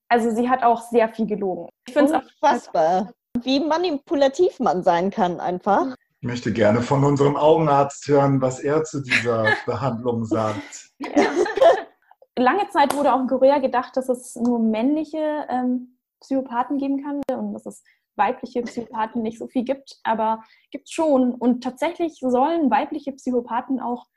Also 0.07 0.31
sie 0.31 0.49
hat 0.49 0.63
auch 0.63 0.81
sehr 0.81 1.09
viel 1.09 1.25
gelogen. 1.25 1.69
Ich 1.87 1.93
finde 1.93 2.15
es 2.15 2.23
unfassbar, 2.23 3.11
wie 3.41 3.59
manipulativ 3.59 4.59
man 4.59 4.83
sein 4.83 5.09
kann 5.09 5.39
einfach. 5.39 5.95
Ich 6.21 6.27
möchte 6.27 6.53
gerne 6.53 6.81
von 6.81 7.03
unserem 7.03 7.35
Augenarzt 7.35 8.07
hören, 8.07 8.41
was 8.41 8.59
er 8.59 8.83
zu 8.83 9.01
dieser 9.01 9.45
Behandlung 9.65 10.25
sagt. 10.25 10.91
Lange 12.37 12.67
Zeit 12.69 12.95
wurde 12.95 13.13
auch 13.13 13.21
in 13.21 13.27
Korea 13.27 13.59
gedacht, 13.59 13.95
dass 13.95 14.09
es 14.09 14.35
nur 14.35 14.59
männliche 14.59 15.45
ähm, 15.49 15.97
Psychopathen 16.19 16.77
geben 16.77 17.03
kann 17.03 17.21
und 17.37 17.53
dass 17.53 17.65
es 17.65 17.83
weibliche 18.15 18.61
Psychopathen 18.63 19.21
nicht 19.21 19.37
so 19.37 19.47
viel 19.47 19.63
gibt, 19.63 19.99
aber 20.03 20.43
gibt 20.71 20.87
es 20.87 20.91
schon. 20.91 21.33
Und 21.33 21.63
tatsächlich 21.63 22.19
sollen 22.19 22.71
weibliche 22.71 23.13
Psychopathen 23.13 23.79
auch 23.79 24.07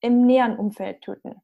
im 0.00 0.26
näheren 0.26 0.56
Umfeld 0.58 1.02
töten. 1.02 1.40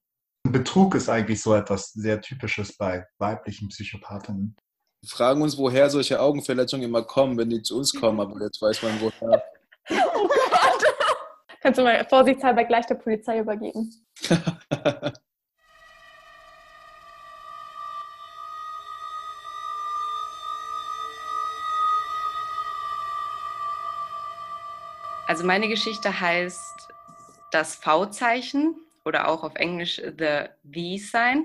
Betrug 0.49 0.95
ist 0.95 1.09
eigentlich 1.09 1.41
so 1.41 1.55
etwas 1.55 1.93
sehr 1.93 2.21
Typisches 2.21 2.77
bei 2.77 3.07
weiblichen 3.19 3.69
Psychopathinnen. 3.69 4.57
Wir 5.01 5.09
fragen 5.09 5.43
uns, 5.43 5.57
woher 5.57 5.89
solche 5.89 6.21
Augenverletzungen 6.21 6.89
immer 6.89 7.03
kommen, 7.03 7.39
wenn 7.39 7.51
die 7.51 7.63
zu 7.63 7.79
uns 7.79 7.93
kommen, 7.93 8.21
aber 8.21 8.41
jetzt 8.43 8.61
weiß 8.61 8.83
man, 8.83 9.01
woher. 9.01 9.43
Oh 9.91 10.29
Gott! 10.29 10.85
Kannst 11.61 11.79
du 11.79 11.83
mal 11.83 12.07
vorsichtshalber 12.09 12.65
gleich 12.65 12.87
der 12.87 12.95
Polizei 12.95 13.41
übergeben? 13.41 13.91
Also 25.29 25.47
meine 25.47 25.67
Geschichte 25.67 26.21
heißt 26.21 26.89
das 27.53 27.77
V-Zeichen 27.77 28.75
oder 29.05 29.29
auch 29.29 29.43
auf 29.43 29.55
Englisch 29.57 29.97
The 29.97 30.49
V 30.65 30.97
Sign. 30.99 31.45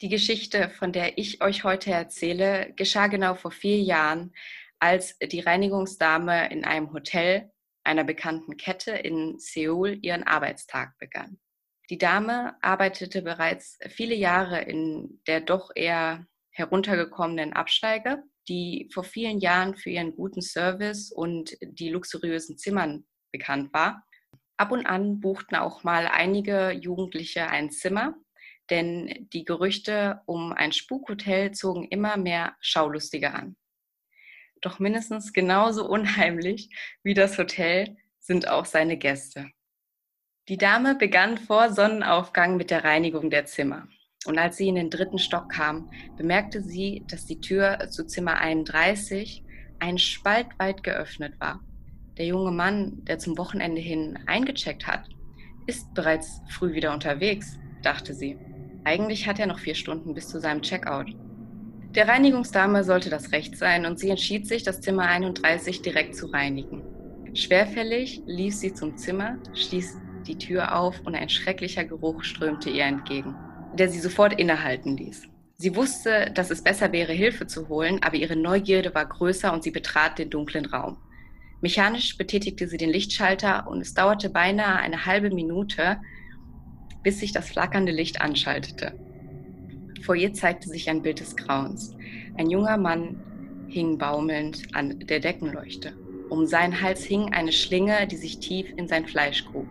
Die 0.00 0.08
Geschichte, 0.08 0.70
von 0.70 0.92
der 0.92 1.18
ich 1.18 1.42
euch 1.42 1.64
heute 1.64 1.90
erzähle, 1.90 2.72
geschah 2.76 3.08
genau 3.08 3.34
vor 3.34 3.50
vier 3.50 3.80
Jahren, 3.80 4.32
als 4.78 5.18
die 5.18 5.40
Reinigungsdame 5.40 6.50
in 6.50 6.64
einem 6.64 6.92
Hotel 6.92 7.50
einer 7.82 8.04
bekannten 8.04 8.56
Kette 8.56 8.92
in 8.92 9.38
Seoul 9.38 9.98
ihren 10.02 10.22
Arbeitstag 10.22 10.96
begann. 10.98 11.40
Die 11.90 11.98
Dame 11.98 12.56
arbeitete 12.62 13.22
bereits 13.22 13.78
viele 13.88 14.14
Jahre 14.14 14.60
in 14.60 15.20
der 15.26 15.40
doch 15.40 15.70
eher 15.74 16.26
heruntergekommenen 16.50 17.54
Absteige, 17.54 18.22
die 18.46 18.88
vor 18.92 19.04
vielen 19.04 19.38
Jahren 19.38 19.74
für 19.74 19.90
ihren 19.90 20.14
guten 20.14 20.42
Service 20.42 21.10
und 21.10 21.56
die 21.60 21.88
luxuriösen 21.88 22.56
Zimmern 22.58 23.06
bekannt 23.32 23.72
war 23.72 24.04
Ab 24.58 24.72
und 24.72 24.86
an 24.86 25.20
buchten 25.20 25.54
auch 25.54 25.84
mal 25.84 26.08
einige 26.08 26.72
Jugendliche 26.72 27.48
ein 27.48 27.70
Zimmer, 27.70 28.16
denn 28.70 29.28
die 29.32 29.44
Gerüchte 29.44 30.20
um 30.26 30.52
ein 30.52 30.72
Spukhotel 30.72 31.52
zogen 31.52 31.86
immer 31.86 32.16
mehr 32.16 32.56
Schaulustige 32.60 33.32
an. 33.32 33.56
Doch 34.60 34.80
mindestens 34.80 35.32
genauso 35.32 35.88
unheimlich 35.88 36.70
wie 37.04 37.14
das 37.14 37.38
Hotel 37.38 37.96
sind 38.18 38.48
auch 38.48 38.64
seine 38.64 38.96
Gäste. 38.96 39.48
Die 40.48 40.58
Dame 40.58 40.96
begann 40.96 41.38
vor 41.38 41.72
Sonnenaufgang 41.72 42.56
mit 42.56 42.72
der 42.72 42.82
Reinigung 42.82 43.30
der 43.30 43.44
Zimmer. 43.44 43.86
Und 44.26 44.38
als 44.38 44.56
sie 44.56 44.66
in 44.66 44.74
den 44.74 44.90
dritten 44.90 45.20
Stock 45.20 45.50
kam, 45.50 45.88
bemerkte 46.16 46.64
sie, 46.64 47.04
dass 47.06 47.26
die 47.26 47.40
Tür 47.40 47.88
zu 47.90 48.04
Zimmer 48.04 48.38
31 48.38 49.44
einen 49.78 49.98
Spalt 49.98 50.58
weit 50.58 50.82
geöffnet 50.82 51.38
war 51.38 51.60
der 52.18 52.26
junge 52.26 52.50
Mann, 52.50 53.04
der 53.04 53.18
zum 53.18 53.38
Wochenende 53.38 53.80
hin 53.80 54.18
eingecheckt 54.26 54.86
hat, 54.86 55.08
ist 55.66 55.94
bereits 55.94 56.40
früh 56.48 56.74
wieder 56.74 56.92
unterwegs, 56.92 57.58
dachte 57.82 58.14
sie. 58.14 58.36
Eigentlich 58.84 59.26
hat 59.26 59.38
er 59.38 59.46
noch 59.46 59.58
vier 59.58 59.74
Stunden 59.74 60.14
bis 60.14 60.28
zu 60.28 60.40
seinem 60.40 60.62
Checkout. 60.62 61.14
Der 61.94 62.08
Reinigungsdame 62.08 62.84
sollte 62.84 63.10
das 63.10 63.32
recht 63.32 63.56
sein 63.56 63.86
und 63.86 63.98
sie 63.98 64.10
entschied 64.10 64.46
sich, 64.46 64.62
das 64.62 64.80
Zimmer 64.80 65.04
31 65.04 65.82
direkt 65.82 66.16
zu 66.16 66.26
reinigen. 66.26 66.82
Schwerfällig 67.34 68.22
lief 68.26 68.54
sie 68.54 68.74
zum 68.74 68.96
Zimmer, 68.96 69.38
stieß 69.54 69.98
die 70.26 70.38
Tür 70.38 70.76
auf 70.76 71.00
und 71.04 71.14
ein 71.14 71.28
schrecklicher 71.28 71.84
Geruch 71.84 72.24
strömte 72.24 72.70
ihr 72.70 72.84
entgegen, 72.84 73.34
der 73.74 73.88
sie 73.88 74.00
sofort 74.00 74.38
innehalten 74.38 74.96
ließ. 74.96 75.22
Sie 75.56 75.74
wusste, 75.74 76.30
dass 76.34 76.50
es 76.50 76.62
besser 76.62 76.92
wäre, 76.92 77.12
Hilfe 77.12 77.46
zu 77.46 77.68
holen, 77.68 78.00
aber 78.02 78.16
ihre 78.16 78.36
Neugierde 78.36 78.94
war 78.94 79.06
größer 79.06 79.52
und 79.52 79.62
sie 79.62 79.70
betrat 79.70 80.18
den 80.18 80.30
dunklen 80.30 80.66
Raum. 80.66 80.98
Mechanisch 81.60 82.16
betätigte 82.16 82.68
sie 82.68 82.76
den 82.76 82.90
Lichtschalter 82.90 83.66
und 83.68 83.80
es 83.80 83.94
dauerte 83.94 84.30
beinahe 84.30 84.78
eine 84.78 85.06
halbe 85.06 85.30
Minute, 85.30 85.98
bis 87.02 87.20
sich 87.20 87.32
das 87.32 87.50
flackernde 87.50 87.92
Licht 87.92 88.20
anschaltete. 88.20 88.92
Vor 90.02 90.14
ihr 90.14 90.32
zeigte 90.32 90.68
sich 90.68 90.88
ein 90.88 91.02
Bild 91.02 91.20
des 91.20 91.36
Grauens. 91.36 91.96
Ein 92.36 92.50
junger 92.50 92.76
Mann 92.76 93.20
hing 93.68 93.98
baumelnd 93.98 94.62
an 94.72 95.00
der 95.00 95.20
Deckenleuchte. 95.20 95.94
Um 96.30 96.46
seinen 96.46 96.80
Hals 96.80 97.04
hing 97.04 97.32
eine 97.32 97.52
Schlinge, 97.52 98.06
die 98.06 98.16
sich 98.16 98.38
tief 98.38 98.70
in 98.76 98.86
sein 98.86 99.06
Fleisch 99.06 99.44
grub. 99.46 99.66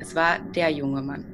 Es 0.00 0.14
war 0.14 0.40
der 0.40 0.70
junge 0.70 1.02
Mann. 1.02 1.24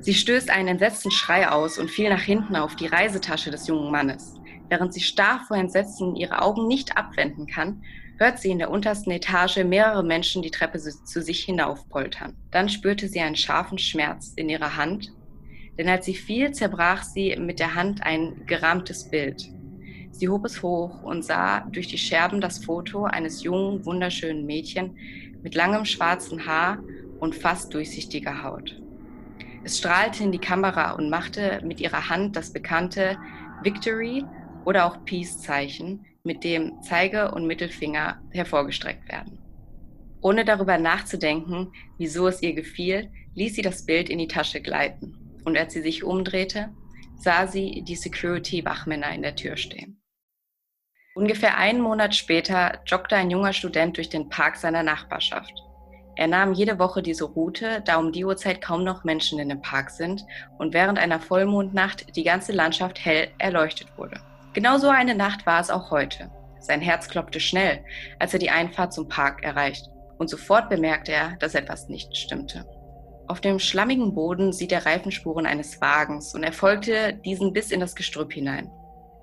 Sie 0.00 0.14
stößt 0.14 0.50
einen 0.50 0.68
entsetzten 0.68 1.12
Schrei 1.12 1.48
aus 1.48 1.78
und 1.78 1.90
fiel 1.90 2.08
nach 2.08 2.22
hinten 2.22 2.56
auf 2.56 2.74
die 2.74 2.86
Reisetasche 2.86 3.52
des 3.52 3.68
jungen 3.68 3.92
Mannes. 3.92 4.34
Während 4.72 4.94
sie 4.94 5.02
starr 5.02 5.44
vor 5.46 5.58
Entsetzen 5.58 6.16
ihre 6.16 6.40
Augen 6.40 6.66
nicht 6.66 6.96
abwenden 6.96 7.46
kann, 7.46 7.82
hört 8.16 8.38
sie 8.38 8.50
in 8.50 8.58
der 8.58 8.70
untersten 8.70 9.10
Etage 9.10 9.58
mehrere 9.64 10.02
Menschen 10.02 10.40
die 10.40 10.50
Treppe 10.50 10.78
zu 10.78 11.20
sich 11.20 11.44
hinaufpoltern. 11.44 12.38
Dann 12.50 12.70
spürte 12.70 13.06
sie 13.06 13.20
einen 13.20 13.36
scharfen 13.36 13.76
Schmerz 13.76 14.32
in 14.34 14.48
ihrer 14.48 14.74
Hand, 14.78 15.12
denn 15.76 15.90
als 15.90 16.06
sie 16.06 16.14
fiel, 16.14 16.52
zerbrach 16.52 17.02
sie 17.02 17.36
mit 17.36 17.60
der 17.60 17.74
Hand 17.74 18.02
ein 18.02 18.46
gerahmtes 18.46 19.10
Bild. 19.10 19.46
Sie 20.10 20.30
hob 20.30 20.46
es 20.46 20.62
hoch 20.62 21.02
und 21.02 21.22
sah 21.22 21.60
durch 21.70 21.88
die 21.88 21.98
Scherben 21.98 22.40
das 22.40 22.64
Foto 22.64 23.04
eines 23.04 23.42
jungen, 23.42 23.84
wunderschönen 23.84 24.46
Mädchen 24.46 24.96
mit 25.42 25.54
langem 25.54 25.84
schwarzen 25.84 26.46
Haar 26.46 26.78
und 27.20 27.34
fast 27.34 27.74
durchsichtiger 27.74 28.42
Haut. 28.42 28.80
Es 29.64 29.76
strahlte 29.76 30.24
in 30.24 30.32
die 30.32 30.38
Kamera 30.38 30.92
und 30.92 31.10
machte 31.10 31.60
mit 31.62 31.78
ihrer 31.78 32.08
Hand 32.08 32.36
das 32.36 32.54
bekannte 32.54 33.18
Victory 33.62 34.24
oder 34.64 34.86
auch 34.86 35.04
Peace-Zeichen, 35.04 36.06
mit 36.24 36.44
dem 36.44 36.80
Zeige- 36.82 37.32
und 37.32 37.46
Mittelfinger 37.46 38.20
hervorgestreckt 38.30 39.08
werden. 39.10 39.38
Ohne 40.20 40.44
darüber 40.44 40.78
nachzudenken, 40.78 41.72
wieso 41.98 42.28
es 42.28 42.42
ihr 42.42 42.54
gefiel, 42.54 43.10
ließ 43.34 43.56
sie 43.56 43.62
das 43.62 43.84
Bild 43.84 44.08
in 44.08 44.18
die 44.18 44.28
Tasche 44.28 44.60
gleiten. 44.60 45.40
Und 45.44 45.58
als 45.58 45.72
sie 45.72 45.82
sich 45.82 46.04
umdrehte, 46.04 46.72
sah 47.16 47.48
sie 47.48 47.82
die 47.82 47.96
Security-Wachmänner 47.96 49.12
in 49.12 49.22
der 49.22 49.34
Tür 49.34 49.56
stehen. 49.56 50.00
Ungefähr 51.14 51.58
einen 51.58 51.80
Monat 51.80 52.14
später 52.14 52.80
joggte 52.86 53.16
ein 53.16 53.30
junger 53.30 53.52
Student 53.52 53.96
durch 53.96 54.08
den 54.08 54.28
Park 54.28 54.56
seiner 54.56 54.82
Nachbarschaft. 54.82 55.52
Er 56.14 56.26
nahm 56.26 56.52
jede 56.52 56.78
Woche 56.78 57.02
diese 57.02 57.24
Route, 57.24 57.82
da 57.84 57.96
um 57.96 58.12
die 58.12 58.24
Uhrzeit 58.24 58.60
kaum 58.60 58.84
noch 58.84 59.02
Menschen 59.04 59.38
in 59.38 59.48
dem 59.48 59.60
Park 59.62 59.90
sind 59.90 60.24
und 60.58 60.72
während 60.72 60.98
einer 60.98 61.20
Vollmondnacht 61.20 62.16
die 62.16 62.22
ganze 62.22 62.52
Landschaft 62.52 63.04
hell 63.04 63.28
erleuchtet 63.38 63.88
wurde. 63.96 64.20
Genauso 64.52 64.88
eine 64.88 65.14
Nacht 65.14 65.46
war 65.46 65.60
es 65.60 65.70
auch 65.70 65.90
heute. 65.90 66.30
Sein 66.60 66.80
Herz 66.80 67.08
klopfte 67.08 67.40
schnell, 67.40 67.84
als 68.18 68.34
er 68.34 68.38
die 68.38 68.50
Einfahrt 68.50 68.92
zum 68.92 69.08
Park 69.08 69.42
erreicht, 69.42 69.88
und 70.18 70.28
sofort 70.28 70.68
bemerkte 70.68 71.12
er, 71.12 71.36
dass 71.38 71.54
etwas 71.54 71.88
nicht 71.88 72.16
stimmte. 72.16 72.66
Auf 73.28 73.40
dem 73.40 73.58
schlammigen 73.58 74.14
Boden 74.14 74.52
sieht 74.52 74.72
er 74.72 74.84
Reifenspuren 74.84 75.46
eines 75.46 75.80
Wagens 75.80 76.34
und 76.34 76.44
er 76.44 76.52
folgte 76.52 77.14
diesen 77.24 77.52
bis 77.52 77.70
in 77.70 77.80
das 77.80 77.94
Gestrüpp 77.94 78.32
hinein. 78.32 78.70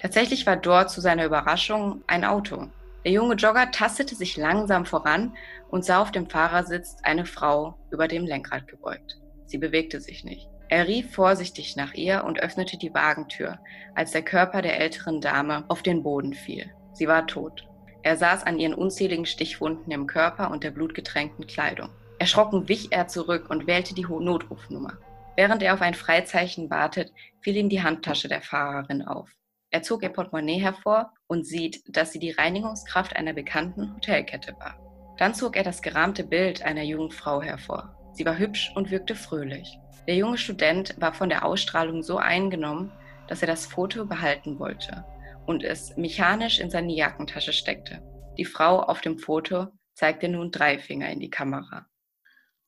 Tatsächlich 0.02 0.48
war 0.48 0.58
dort 0.58 0.90
zu 0.90 1.00
seiner 1.00 1.26
Überraschung 1.26 2.04
ein 2.08 2.26
Auto. 2.26 2.68
Der 3.06 3.12
junge 3.12 3.36
Jogger 3.36 3.72
tastete 3.72 4.16
sich 4.16 4.36
langsam 4.36 4.86
voran 4.86 5.36
und 5.70 5.86
sah 5.86 6.02
auf 6.02 6.12
dem 6.12 6.30
Fahrersitz 6.30 6.98
eine 7.04 7.26
Frau 7.26 7.76
über 7.92 8.08
dem 8.08 8.26
Lenkrad 8.26 8.68
gebeugt. 8.68 9.20
Sie 9.46 9.58
bewegte 9.58 10.02
sich 10.02 10.24
nicht. 10.24 10.50
Er 10.70 10.88
rief 10.88 11.12
vorsichtig 11.14 11.76
nach 11.76 11.96
ihr 11.96 12.24
und 12.24 12.40
öffnete 12.40 12.78
die 12.78 12.94
Wagentür, 12.94 13.60
als 13.96 14.12
der 14.12 14.22
Körper 14.22 14.62
der 14.62 14.80
älteren 14.80 15.20
Dame 15.20 15.66
auf 15.68 15.82
den 15.82 16.04
Boden 16.04 16.36
fiel. 16.36 16.72
Sie 16.94 17.08
war 17.08 17.26
tot. 17.26 17.68
Er 18.04 18.16
saß 18.16 18.44
an 18.44 18.60
ihren 18.60 18.76
unzähligen 18.76 19.26
Stichwunden 19.26 19.92
im 19.92 20.06
Körper 20.06 20.52
und 20.52 20.64
der 20.64 20.72
blutgetränkten 20.72 21.48
Kleidung. 21.48 21.90
Erschrocken 22.20 22.70
wich 22.70 22.92
er 22.92 23.08
zurück 23.08 23.50
und 23.50 23.66
wählte 23.66 23.96
die 23.96 24.06
Notrufnummer. 24.06 24.98
Während 25.36 25.64
er 25.64 25.74
auf 25.74 25.82
ein 25.82 25.96
Freizeichen 25.96 26.70
wartet, 26.70 27.12
fiel 27.42 27.56
ihm 27.56 27.70
die 27.70 27.82
Handtasche 27.82 28.28
der 28.28 28.42
Fahrerin 28.42 29.02
auf. 29.02 29.30
Er 29.72 29.82
zog 29.84 30.04
ihr 30.04 30.10
Portemonnaie 30.10 30.60
hervor 30.60 31.14
und 31.28 31.48
sieht, 31.48 31.82
dass 31.88 32.12
sie 32.12 32.20
die 32.20 32.32
Reinigungskraft 32.32 33.16
einer 33.16 33.34
bekannten 33.34 33.96
Hotelkette 33.96 34.56
war. 34.60 34.78
Dann 35.18 35.34
zog 35.34 35.56
er 35.56 35.64
das 35.64 35.82
gerahmte 35.82 36.24
Bild 36.24 36.62
einer 36.62 36.84
jungen 36.84 37.12
Frau 37.12 37.42
hervor. 37.42 37.96
Sie 38.14 38.26
war 38.26 38.38
hübsch 38.38 38.72
und 38.76 38.92
wirkte 38.92 39.16
fröhlich. 39.16 39.78
Der 40.10 40.18
junge 40.18 40.40
Student 40.40 40.96
war 41.00 41.14
von 41.14 41.30
der 41.30 41.46
Ausstrahlung 41.46 42.02
so 42.02 42.18
eingenommen, 42.18 42.92
dass 43.28 43.44
er 43.44 43.48
das 43.48 43.68
Foto 43.68 44.06
behalten 44.06 44.58
wollte 44.58 45.06
und 45.46 45.64
es 45.64 45.96
mechanisch 45.98 46.60
in 46.60 46.72
seine 46.72 46.94
Jackentasche 46.94 47.54
steckte. 47.54 48.02
Die 48.36 48.44
Frau 48.46 48.80
auf 48.80 49.02
dem 49.02 49.20
Foto 49.20 49.68
zeigte 49.94 50.28
nun 50.28 50.50
drei 50.50 50.80
Finger 50.80 51.12
in 51.12 51.20
die 51.20 51.30
Kamera. 51.30 51.86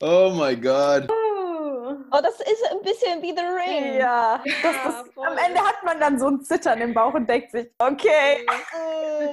Oh 0.03 0.31
mein 0.37 0.61
Gott. 0.61 1.09
Oh, 1.09 2.19
das 2.21 2.39
ist 2.41 2.63
ein 2.69 2.83
bisschen 2.83 3.23
wie 3.23 3.33
The 3.35 3.41
Ring. 3.41 3.97
Ja, 3.97 4.43
das, 4.61 4.75
das, 4.83 5.17
am 5.17 5.35
Ende 5.43 5.61
hat 5.61 5.83
man 5.83 5.99
dann 5.99 6.19
so 6.19 6.27
ein 6.27 6.43
Zittern 6.43 6.79
im 6.79 6.93
Bauch 6.93 7.15
und 7.15 7.27
denkt 7.27 7.49
sich, 7.49 7.71
okay. 7.79 8.45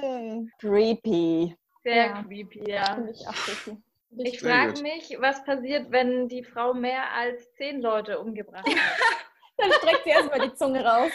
Mm, 0.01 0.47
creepy. 0.59 1.55
Sehr 1.83 2.07
Ja. 2.07 2.23
creepy, 2.23 2.71
ja. 2.71 2.95
Finde 2.95 3.11
ich 3.11 3.27
auch 3.27 3.33
creepy. 3.33 3.77
Ich 4.17 4.39
frage 4.39 4.81
mich, 4.81 5.15
was 5.19 5.43
passiert, 5.43 5.91
wenn 5.91 6.27
die 6.27 6.43
Frau 6.43 6.73
mehr 6.73 7.13
als 7.13 7.53
zehn 7.53 7.81
Leute 7.81 8.19
umgebracht 8.19 8.67
hat. 8.67 8.75
Dann 9.57 9.71
streckt 9.73 10.03
sie 10.05 10.09
erstmal 10.09 10.39
die 10.39 10.53
Zunge 10.55 10.83
raus. 10.83 11.11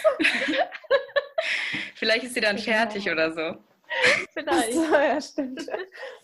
Vielleicht 1.94 2.24
ist 2.24 2.34
sie 2.34 2.42
dann 2.42 2.58
fertig 2.58 3.10
oder 3.10 3.32
so. 3.32 3.56
Vielleicht. 4.34 4.72
So, 4.74 4.94
ja, 4.94 5.20
stimmt. 5.20 5.66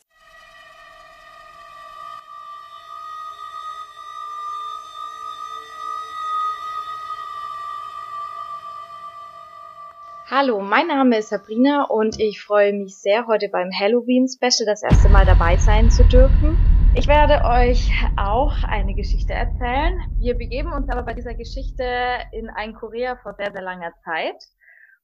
Hallo, 10.33 10.61
mein 10.61 10.87
Name 10.87 11.19
ist 11.19 11.31
Sabrina 11.31 11.87
und 11.89 12.21
ich 12.21 12.41
freue 12.41 12.73
mich 12.73 12.95
sehr, 12.95 13.27
heute 13.27 13.49
beim 13.49 13.71
Halloween 13.77 14.29
Special 14.29 14.65
das 14.65 14.85
erste 14.85 15.09
Mal 15.09 15.27
dabei 15.27 15.57
sein 15.57 15.91
zu 15.91 16.05
dürfen. 16.07 16.57
Ich 16.95 17.09
werde 17.09 17.45
euch 17.45 17.91
auch 18.17 18.63
eine 18.63 18.95
Geschichte 18.95 19.33
erzählen. 19.33 19.99
Wir 20.21 20.39
begeben 20.39 20.73
uns 20.73 20.89
aber 20.89 21.03
bei 21.03 21.15
dieser 21.15 21.35
Geschichte 21.35 21.85
in 22.31 22.49
ein 22.49 22.75
Korea 22.75 23.17
vor 23.17 23.35
sehr, 23.35 23.51
sehr 23.51 23.63
langer 23.63 23.93
Zeit. 24.05 24.41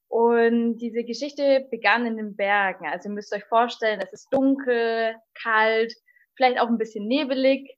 Und 0.07 0.79
diese 0.79 1.03
Geschichte 1.03 1.67
begann 1.73 2.07
in 2.07 2.17
den 2.19 2.37
Bergen. 2.37 2.87
Also 2.87 3.09
ihr 3.09 3.15
müsst 3.17 3.35
euch 3.35 3.45
vorstellen, 3.47 3.99
es 4.01 4.13
ist 4.13 4.29
dunkel, 4.31 5.17
kalt, 5.43 5.93
vielleicht 6.37 6.61
auch 6.61 6.69
ein 6.69 6.79
bisschen 6.79 7.09
nebelig. 7.09 7.76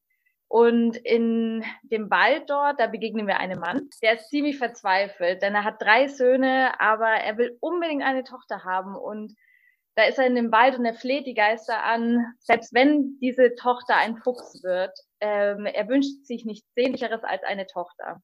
Und 0.48 0.96
in 0.96 1.62
dem 1.82 2.11
Wald 2.11 2.48
dort, 2.48 2.80
da 2.80 2.87
begegnen 2.87 3.26
wir 3.26 3.38
einem 3.38 3.61
Mann, 3.61 3.90
der 4.02 4.14
ist 4.14 4.30
ziemlich 4.30 4.56
verzweifelt, 4.56 5.42
denn 5.42 5.54
er 5.54 5.64
hat 5.64 5.82
drei 5.82 6.08
Söhne, 6.08 6.80
aber 6.80 7.08
er 7.08 7.37
will 7.37 7.58
unbedingt 7.61 8.02
eine 8.02 8.24
Tochter 8.24 8.64
haben. 8.64 8.96
Und 8.96 9.34
da 9.94 10.04
ist 10.04 10.18
er 10.18 10.26
in 10.26 10.34
dem 10.34 10.50
Wald 10.50 10.78
und 10.78 10.87
er 10.87 10.94
fleht 10.94 11.26
die 11.26 11.34
Geister 11.34 11.82
an, 11.82 12.24
selbst 12.38 12.72
wenn 12.72 13.18
diese 13.20 13.56
Tochter 13.56 13.96
ein 13.96 14.16
Fuchs 14.16 14.62
wird, 14.62 14.98
ähm, 15.20 15.66
er 15.66 15.88
wünscht 15.88 16.24
sich 16.24 16.46
nichts 16.46 16.72
Sehnlicheres 16.74 17.24
als 17.24 17.42
eine 17.42 17.66
Tochter. 17.66 18.22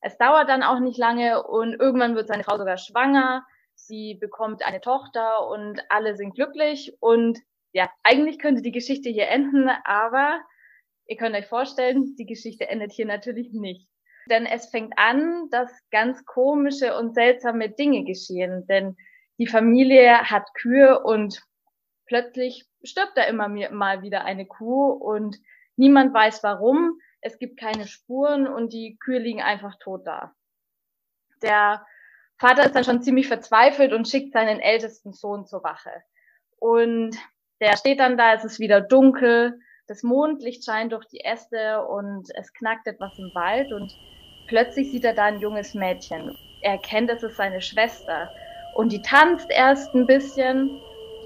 Es 0.00 0.16
dauert 0.16 0.48
dann 0.48 0.62
auch 0.62 0.78
nicht 0.78 0.98
lange 0.98 1.42
und 1.42 1.74
irgendwann 1.74 2.14
wird 2.14 2.28
seine 2.28 2.44
Frau 2.44 2.56
sogar 2.56 2.76
schwanger. 2.76 3.44
Sie 3.74 4.14
bekommt 4.14 4.64
eine 4.64 4.80
Tochter 4.80 5.48
und 5.48 5.80
alle 5.88 6.14
sind 6.14 6.34
glücklich. 6.34 6.96
Und 7.00 7.38
ja, 7.72 7.90
eigentlich 8.04 8.38
könnte 8.38 8.62
die 8.62 8.70
Geschichte 8.70 9.08
hier 9.08 9.28
enden, 9.28 9.68
aber 9.84 10.40
ihr 11.08 11.16
könnt 11.16 11.34
euch 11.34 11.46
vorstellen, 11.46 12.14
die 12.16 12.26
Geschichte 12.26 12.68
endet 12.68 12.92
hier 12.92 13.06
natürlich 13.06 13.52
nicht. 13.52 13.88
Denn 14.30 14.46
es 14.46 14.68
fängt 14.68 14.92
an, 14.96 15.48
dass 15.50 15.72
ganz 15.90 16.24
komische 16.26 16.96
und 16.96 17.14
seltsame 17.14 17.70
Dinge 17.70 18.04
geschehen. 18.04 18.66
Denn 18.66 18.96
die 19.38 19.46
Familie 19.46 20.30
hat 20.30 20.52
Kühe 20.54 21.02
und 21.02 21.42
plötzlich 22.06 22.66
stirbt 22.82 23.16
da 23.16 23.24
immer 23.24 23.48
mal 23.48 24.02
wieder 24.02 24.24
eine 24.24 24.46
Kuh 24.46 24.90
und 24.90 25.36
niemand 25.76 26.12
weiß 26.12 26.42
warum. 26.42 27.00
Es 27.20 27.38
gibt 27.38 27.58
keine 27.58 27.86
Spuren 27.86 28.46
und 28.46 28.72
die 28.72 28.98
Kühe 29.00 29.18
liegen 29.18 29.42
einfach 29.42 29.76
tot 29.80 30.06
da. 30.06 30.34
Der 31.42 31.84
Vater 32.36 32.66
ist 32.66 32.74
dann 32.74 32.84
schon 32.84 33.02
ziemlich 33.02 33.28
verzweifelt 33.28 33.92
und 33.92 34.06
schickt 34.06 34.32
seinen 34.32 34.60
ältesten 34.60 35.12
Sohn 35.12 35.46
zur 35.46 35.64
Wache. 35.64 35.90
Und 36.58 37.16
der 37.60 37.76
steht 37.76 37.98
dann 37.98 38.18
da, 38.18 38.34
es 38.34 38.44
ist 38.44 38.60
wieder 38.60 38.80
dunkel, 38.80 39.58
das 39.88 40.02
Mondlicht 40.02 40.64
scheint 40.64 40.92
durch 40.92 41.06
die 41.06 41.24
Äste 41.24 41.84
und 41.86 42.28
es 42.34 42.52
knackt 42.52 42.86
etwas 42.86 43.18
im 43.18 43.34
Wald 43.34 43.72
und 43.72 43.90
plötzlich 44.46 44.90
sieht 44.90 45.04
er 45.04 45.14
da 45.14 45.24
ein 45.24 45.40
junges 45.40 45.74
Mädchen. 45.74 46.36
Er 46.60 46.72
erkennt, 46.72 47.10
es 47.10 47.22
ist 47.22 47.36
seine 47.36 47.62
Schwester 47.62 48.30
und 48.74 48.92
die 48.92 49.00
tanzt 49.02 49.50
erst 49.50 49.94
ein 49.94 50.06
bisschen. 50.06 50.78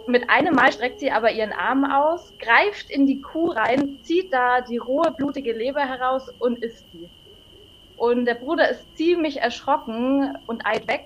Mit 0.07 0.31
einem 0.31 0.55
Mal 0.55 0.73
streckt 0.73 1.01
sie 1.01 1.11
aber 1.11 1.33
ihren 1.33 1.53
Arm 1.53 1.85
aus, 1.85 2.33
greift 2.39 2.91
in 2.91 3.07
die 3.07 3.21
Kuh 3.21 3.51
rein, 3.51 3.99
zieht 4.03 4.33
da 4.33 4.61
die 4.61 4.79
rohe, 4.79 5.13
blutige 5.17 5.53
Leber 5.53 5.87
heraus 5.87 6.29
und 6.39 6.63
isst 6.63 6.91
sie. 6.93 7.09
Und 7.97 8.27
der 8.27 8.35
Bruder 8.35 8.69
ist 8.69 8.97
ziemlich 8.97 9.41
erschrocken 9.41 10.37
und 10.47 10.67
eilt 10.67 10.89
weg. 10.89 11.05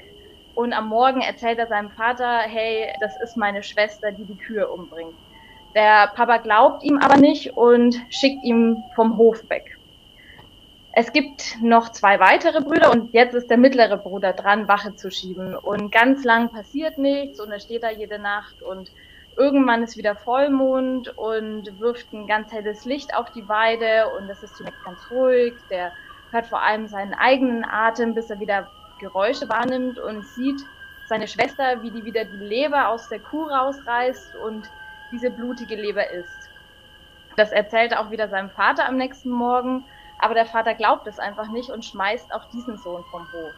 Und 0.54 0.72
am 0.72 0.88
Morgen 0.88 1.20
erzählt 1.20 1.58
er 1.58 1.66
seinem 1.66 1.90
Vater, 1.90 2.38
hey, 2.40 2.90
das 3.00 3.12
ist 3.22 3.36
meine 3.36 3.62
Schwester, 3.62 4.12
die 4.12 4.24
die 4.24 4.38
Kühe 4.38 4.68
umbringt. 4.68 5.25
Der 5.76 6.10
Papa 6.14 6.38
glaubt 6.38 6.82
ihm 6.84 6.96
aber 6.96 7.18
nicht 7.18 7.54
und 7.54 7.94
schickt 8.08 8.42
ihn 8.44 8.82
vom 8.94 9.18
Hof 9.18 9.48
weg. 9.50 9.76
Es 10.94 11.12
gibt 11.12 11.58
noch 11.60 11.92
zwei 11.92 12.18
weitere 12.18 12.62
Brüder 12.62 12.90
und 12.90 13.12
jetzt 13.12 13.34
ist 13.34 13.50
der 13.50 13.58
mittlere 13.58 13.98
Bruder 13.98 14.32
dran, 14.32 14.68
Wache 14.68 14.96
zu 14.96 15.10
schieben. 15.10 15.54
Und 15.54 15.92
ganz 15.92 16.24
lang 16.24 16.48
passiert 16.48 16.96
nichts 16.96 17.38
und 17.40 17.52
er 17.52 17.60
steht 17.60 17.82
da 17.82 17.90
jede 17.90 18.18
Nacht 18.18 18.62
und 18.62 18.90
irgendwann 19.36 19.82
ist 19.82 19.98
wieder 19.98 20.16
Vollmond 20.16 21.14
und 21.18 21.78
wirft 21.78 22.10
ein 22.14 22.26
ganz 22.26 22.50
helles 22.52 22.86
Licht 22.86 23.14
auf 23.14 23.30
die 23.32 23.46
Weide 23.46 24.08
und 24.16 24.30
es 24.30 24.42
ist 24.42 24.56
zunächst 24.56 24.82
ganz 24.82 25.10
ruhig. 25.10 25.52
Der 25.68 25.92
hört 26.30 26.46
vor 26.46 26.62
allem 26.62 26.88
seinen 26.88 27.12
eigenen 27.12 27.66
Atem, 27.66 28.14
bis 28.14 28.30
er 28.30 28.40
wieder 28.40 28.70
Geräusche 28.98 29.46
wahrnimmt 29.50 29.98
und 29.98 30.24
sieht 30.24 30.62
seine 31.06 31.28
Schwester, 31.28 31.82
wie 31.82 31.90
die 31.90 32.06
wieder 32.06 32.24
die 32.24 32.46
Leber 32.46 32.88
aus 32.88 33.10
der 33.10 33.20
Kuh 33.20 33.44
rausreißt 33.44 34.36
und 34.36 34.66
diese 35.12 35.30
blutige 35.30 35.76
Leber 35.76 36.10
isst. 36.10 36.50
Das 37.36 37.52
erzählt 37.52 37.92
er 37.92 38.00
auch 38.00 38.10
wieder 38.10 38.28
seinem 38.28 38.50
Vater 38.50 38.88
am 38.88 38.96
nächsten 38.96 39.30
Morgen, 39.30 39.84
aber 40.18 40.34
der 40.34 40.46
Vater 40.46 40.74
glaubt 40.74 41.06
es 41.06 41.18
einfach 41.18 41.50
nicht 41.50 41.70
und 41.70 41.84
schmeißt 41.84 42.32
auch 42.32 42.48
diesen 42.50 42.78
Sohn 42.78 43.04
vom 43.10 43.30
Hof. 43.32 43.52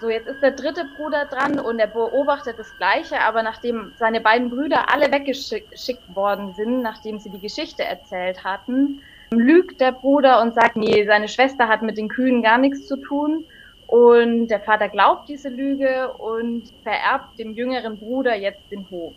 So, 0.00 0.08
jetzt 0.08 0.28
ist 0.28 0.40
der 0.40 0.52
dritte 0.52 0.84
Bruder 0.96 1.26
dran 1.26 1.58
und 1.58 1.80
er 1.80 1.88
beobachtet 1.88 2.56
das 2.56 2.76
Gleiche, 2.76 3.20
aber 3.20 3.42
nachdem 3.42 3.92
seine 3.96 4.20
beiden 4.20 4.48
Brüder 4.48 4.92
alle 4.92 5.10
weggeschickt 5.10 6.14
worden 6.14 6.54
sind, 6.54 6.82
nachdem 6.82 7.18
sie 7.18 7.30
die 7.30 7.40
Geschichte 7.40 7.82
erzählt 7.82 8.44
hatten, 8.44 9.00
lügt 9.32 9.80
der 9.80 9.90
Bruder 9.90 10.40
und 10.40 10.54
sagt, 10.54 10.76
nee, 10.76 11.04
seine 11.04 11.26
Schwester 11.26 11.66
hat 11.66 11.82
mit 11.82 11.98
den 11.98 12.08
Kühen 12.08 12.42
gar 12.42 12.58
nichts 12.58 12.86
zu 12.86 12.96
tun. 12.96 13.44
Und 13.86 14.48
der 14.48 14.60
Vater 14.60 14.88
glaubt 14.88 15.28
diese 15.28 15.48
Lüge 15.48 16.12
und 16.12 16.68
vererbt 16.82 17.38
dem 17.38 17.54
jüngeren 17.54 17.98
Bruder 17.98 18.36
jetzt 18.36 18.70
den 18.70 18.88
Hof. 18.90 19.16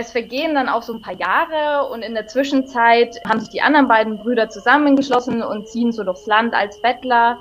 Es 0.00 0.12
vergehen 0.12 0.54
dann 0.54 0.68
auch 0.68 0.82
so 0.82 0.94
ein 0.94 1.00
paar 1.00 1.14
Jahre 1.18 1.88
und 1.90 2.02
in 2.02 2.14
der 2.14 2.26
Zwischenzeit 2.28 3.16
haben 3.28 3.40
sich 3.40 3.48
die 3.50 3.62
anderen 3.62 3.88
beiden 3.88 4.18
Brüder 4.18 4.48
zusammengeschlossen 4.48 5.42
und 5.42 5.68
ziehen 5.68 5.90
so 5.92 6.04
durchs 6.04 6.26
Land 6.26 6.54
als 6.54 6.80
Bettler. 6.80 7.40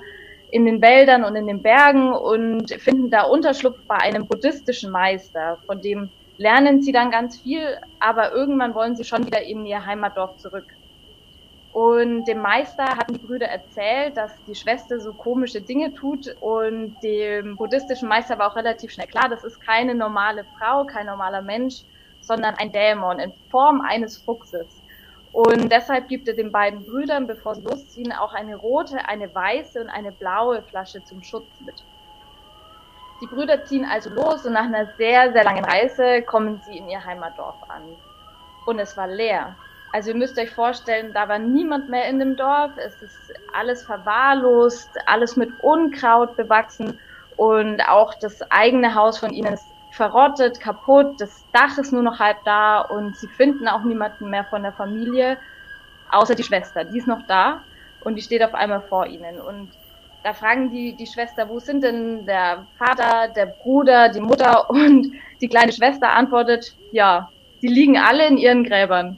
in 0.49 0.65
den 0.65 0.81
Wäldern 0.81 1.23
und 1.25 1.35
in 1.35 1.47
den 1.47 1.61
Bergen 1.61 2.13
und 2.13 2.71
finden 2.81 3.09
da 3.11 3.23
Unterschlupf 3.23 3.77
bei 3.87 3.97
einem 3.97 4.27
buddhistischen 4.27 4.91
Meister, 4.91 5.59
von 5.65 5.81
dem 5.81 6.13
lernen 6.37 6.81
sie 6.81 6.91
dann 6.93 7.11
ganz 7.11 7.39
viel, 7.41 7.77
aber 7.99 8.33
irgendwann 8.33 8.75
wollen 8.75 8.95
sie 8.95 9.03
schon 9.03 9.25
wieder 9.25 9.43
in 9.43 9.65
ihr 9.65 9.85
Heimatdorf 9.85 10.37
zurück. 10.37 10.67
Und 11.71 12.25
dem 12.25 12.39
Meister 12.39 12.85
hatten 12.97 13.13
die 13.13 13.19
Brüder 13.19 13.47
erzählt, 13.47 14.17
dass 14.17 14.43
die 14.45 14.55
Schwester 14.55 14.99
so 14.99 15.13
komische 15.13 15.61
Dinge 15.61 15.93
tut. 15.93 16.27
Und 16.39 16.97
dem 17.03 17.57
buddhistischen 17.57 18.09
Meister 18.09 18.39
war 18.39 18.51
auch 18.51 18.55
relativ 18.55 18.91
schnell 18.91 19.07
klar, 19.07 19.29
das 19.29 19.43
ist 19.43 19.59
keine 19.59 19.93
normale 19.95 20.45
Frau, 20.57 20.85
kein 20.85 21.05
normaler 21.07 21.43
Mensch, 21.43 21.83
sondern 22.27 22.55
ein 22.55 22.71
Dämon 22.71 23.19
in 23.19 23.33
Form 23.49 23.81
eines 23.81 24.17
Fuchses. 24.17 24.83
Und 25.31 25.71
deshalb 25.71 26.07
gibt 26.07 26.27
er 26.27 26.35
den 26.35 26.51
beiden 26.51 26.83
Brüdern, 26.83 27.27
bevor 27.27 27.55
sie 27.55 27.61
losziehen, 27.61 28.11
auch 28.11 28.33
eine 28.33 28.55
rote, 28.55 29.07
eine 29.07 29.33
weiße 29.33 29.79
und 29.79 29.89
eine 29.89 30.11
blaue 30.11 30.61
Flasche 30.63 31.03
zum 31.03 31.21
Schutz 31.23 31.59
mit. 31.61 31.83
Die 33.21 33.27
Brüder 33.27 33.63
ziehen 33.65 33.85
also 33.85 34.09
los 34.11 34.45
und 34.45 34.53
nach 34.53 34.65
einer 34.65 34.87
sehr, 34.97 35.31
sehr 35.33 35.43
langen 35.43 35.65
Reise 35.65 36.21
kommen 36.23 36.61
sie 36.65 36.77
in 36.77 36.89
ihr 36.89 37.03
Heimatdorf 37.03 37.55
an. 37.69 37.83
Und 38.65 38.79
es 38.79 38.95
war 38.97 39.07
leer. 39.07 39.55
Also 39.93 40.11
ihr 40.11 40.17
müsst 40.17 40.37
euch 40.37 40.51
vorstellen, 40.51 41.13
da 41.13 41.29
war 41.29 41.39
niemand 41.39 41.89
mehr 41.89 42.07
in 42.09 42.19
dem 42.19 42.35
Dorf. 42.35 42.71
Es 42.77 43.01
ist 43.01 43.33
alles 43.53 43.83
verwahrlost, 43.83 44.89
alles 45.05 45.35
mit 45.37 45.49
Unkraut 45.61 46.35
bewachsen 46.35 46.99
und 47.37 47.81
auch 47.87 48.13
das 48.15 48.41
eigene 48.51 48.93
Haus 48.95 49.17
von 49.19 49.31
ihnen 49.31 49.53
ist 49.53 49.76
verrottet, 49.91 50.59
kaputt. 50.59 51.19
Das 51.19 51.45
Dach 51.53 51.77
ist 51.77 51.91
nur 51.91 52.03
noch 52.03 52.19
halb 52.19 52.37
da 52.43 52.81
und 52.81 53.15
sie 53.17 53.27
finden 53.27 53.67
auch 53.67 53.83
niemanden 53.83 54.29
mehr 54.29 54.45
von 54.45 54.63
der 54.63 54.73
Familie, 54.73 55.37
außer 56.11 56.35
die 56.35 56.43
Schwester. 56.43 56.83
Die 56.83 56.97
ist 56.97 57.07
noch 57.07 57.25
da 57.27 57.63
und 58.01 58.15
die 58.15 58.21
steht 58.21 58.43
auf 58.43 58.53
einmal 58.53 58.81
vor 58.81 59.05
ihnen. 59.05 59.39
Und 59.39 59.71
da 60.23 60.33
fragen 60.33 60.71
die, 60.71 60.95
die 60.95 61.07
Schwester, 61.07 61.47
wo 61.49 61.59
sind 61.59 61.83
denn 61.83 62.25
der 62.25 62.67
Vater, 62.77 63.31
der 63.33 63.47
Bruder, 63.47 64.09
die 64.09 64.19
Mutter? 64.19 64.69
Und 64.69 65.11
die 65.41 65.47
kleine 65.47 65.71
Schwester 65.71 66.11
antwortet, 66.11 66.75
ja, 66.91 67.29
die 67.61 67.67
liegen 67.67 67.97
alle 67.97 68.27
in 68.27 68.37
ihren 68.37 68.63
Gräbern 68.63 69.17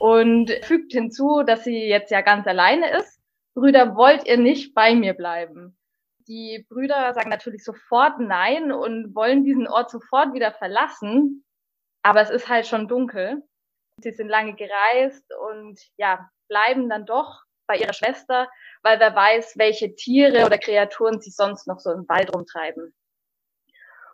und 0.00 0.50
fügt 0.62 0.92
hinzu, 0.92 1.42
dass 1.46 1.64
sie 1.64 1.86
jetzt 1.86 2.10
ja 2.10 2.22
ganz 2.22 2.46
alleine 2.46 2.90
ist. 2.98 3.20
Brüder, 3.54 3.96
wollt 3.96 4.26
ihr 4.26 4.38
nicht 4.38 4.74
bei 4.74 4.94
mir 4.94 5.14
bleiben? 5.14 5.76
Die 6.30 6.64
Brüder 6.68 7.12
sagen 7.12 7.28
natürlich 7.28 7.64
sofort 7.64 8.20
nein 8.20 8.70
und 8.70 9.16
wollen 9.16 9.42
diesen 9.42 9.66
Ort 9.66 9.90
sofort 9.90 10.32
wieder 10.32 10.52
verlassen. 10.52 11.44
Aber 12.04 12.20
es 12.20 12.30
ist 12.30 12.48
halt 12.48 12.68
schon 12.68 12.86
dunkel. 12.86 13.42
Sie 13.96 14.12
sind 14.12 14.28
lange 14.28 14.54
gereist 14.54 15.24
und 15.50 15.80
ja, 15.96 16.30
bleiben 16.48 16.88
dann 16.88 17.04
doch 17.04 17.42
bei 17.66 17.78
ihrer 17.78 17.92
Schwester, 17.92 18.48
weil 18.82 19.00
wer 19.00 19.12
weiß, 19.12 19.58
welche 19.58 19.96
Tiere 19.96 20.46
oder 20.46 20.56
Kreaturen 20.56 21.20
sich 21.20 21.34
sonst 21.34 21.66
noch 21.66 21.80
so 21.80 21.90
im 21.90 22.08
Wald 22.08 22.32
rumtreiben. 22.32 22.94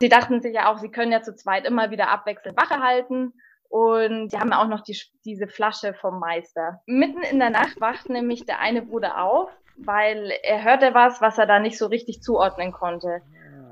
Sie 0.01 0.09
dachten 0.09 0.41
sich 0.41 0.55
ja 0.55 0.73
auch, 0.73 0.79
sie 0.79 0.91
können 0.91 1.13
ja 1.13 1.21
zu 1.21 1.35
zweit 1.35 1.67
immer 1.67 1.91
wieder 1.91 2.09
abwechselnd 2.09 2.57
Wache 2.57 2.81
halten 2.81 3.35
und 3.69 4.33
die 4.33 4.39
haben 4.39 4.55
auch 4.55 4.69
noch 4.69 4.81
die, 4.81 4.99
diese 5.27 5.49
Flasche 5.49 5.93
vom 5.93 6.19
Meister. 6.19 6.81
Mitten 6.87 7.21
in 7.21 7.41
der 7.41 7.51
Nacht 7.51 7.79
wacht 7.79 8.09
nämlich 8.09 8.47
der 8.47 8.59
eine 8.61 8.81
Bruder 8.81 9.23
auf, 9.23 9.51
weil 9.79 10.33
er 10.43 10.65
hörte 10.65 10.95
was, 10.95 11.21
was 11.21 11.39
er 11.39 11.47
da 11.47 11.59
nicht 11.59 11.79
so 11.79 11.87
richtig 11.87 12.23
zuordnen 12.23 12.73
konnte. 12.73 13.21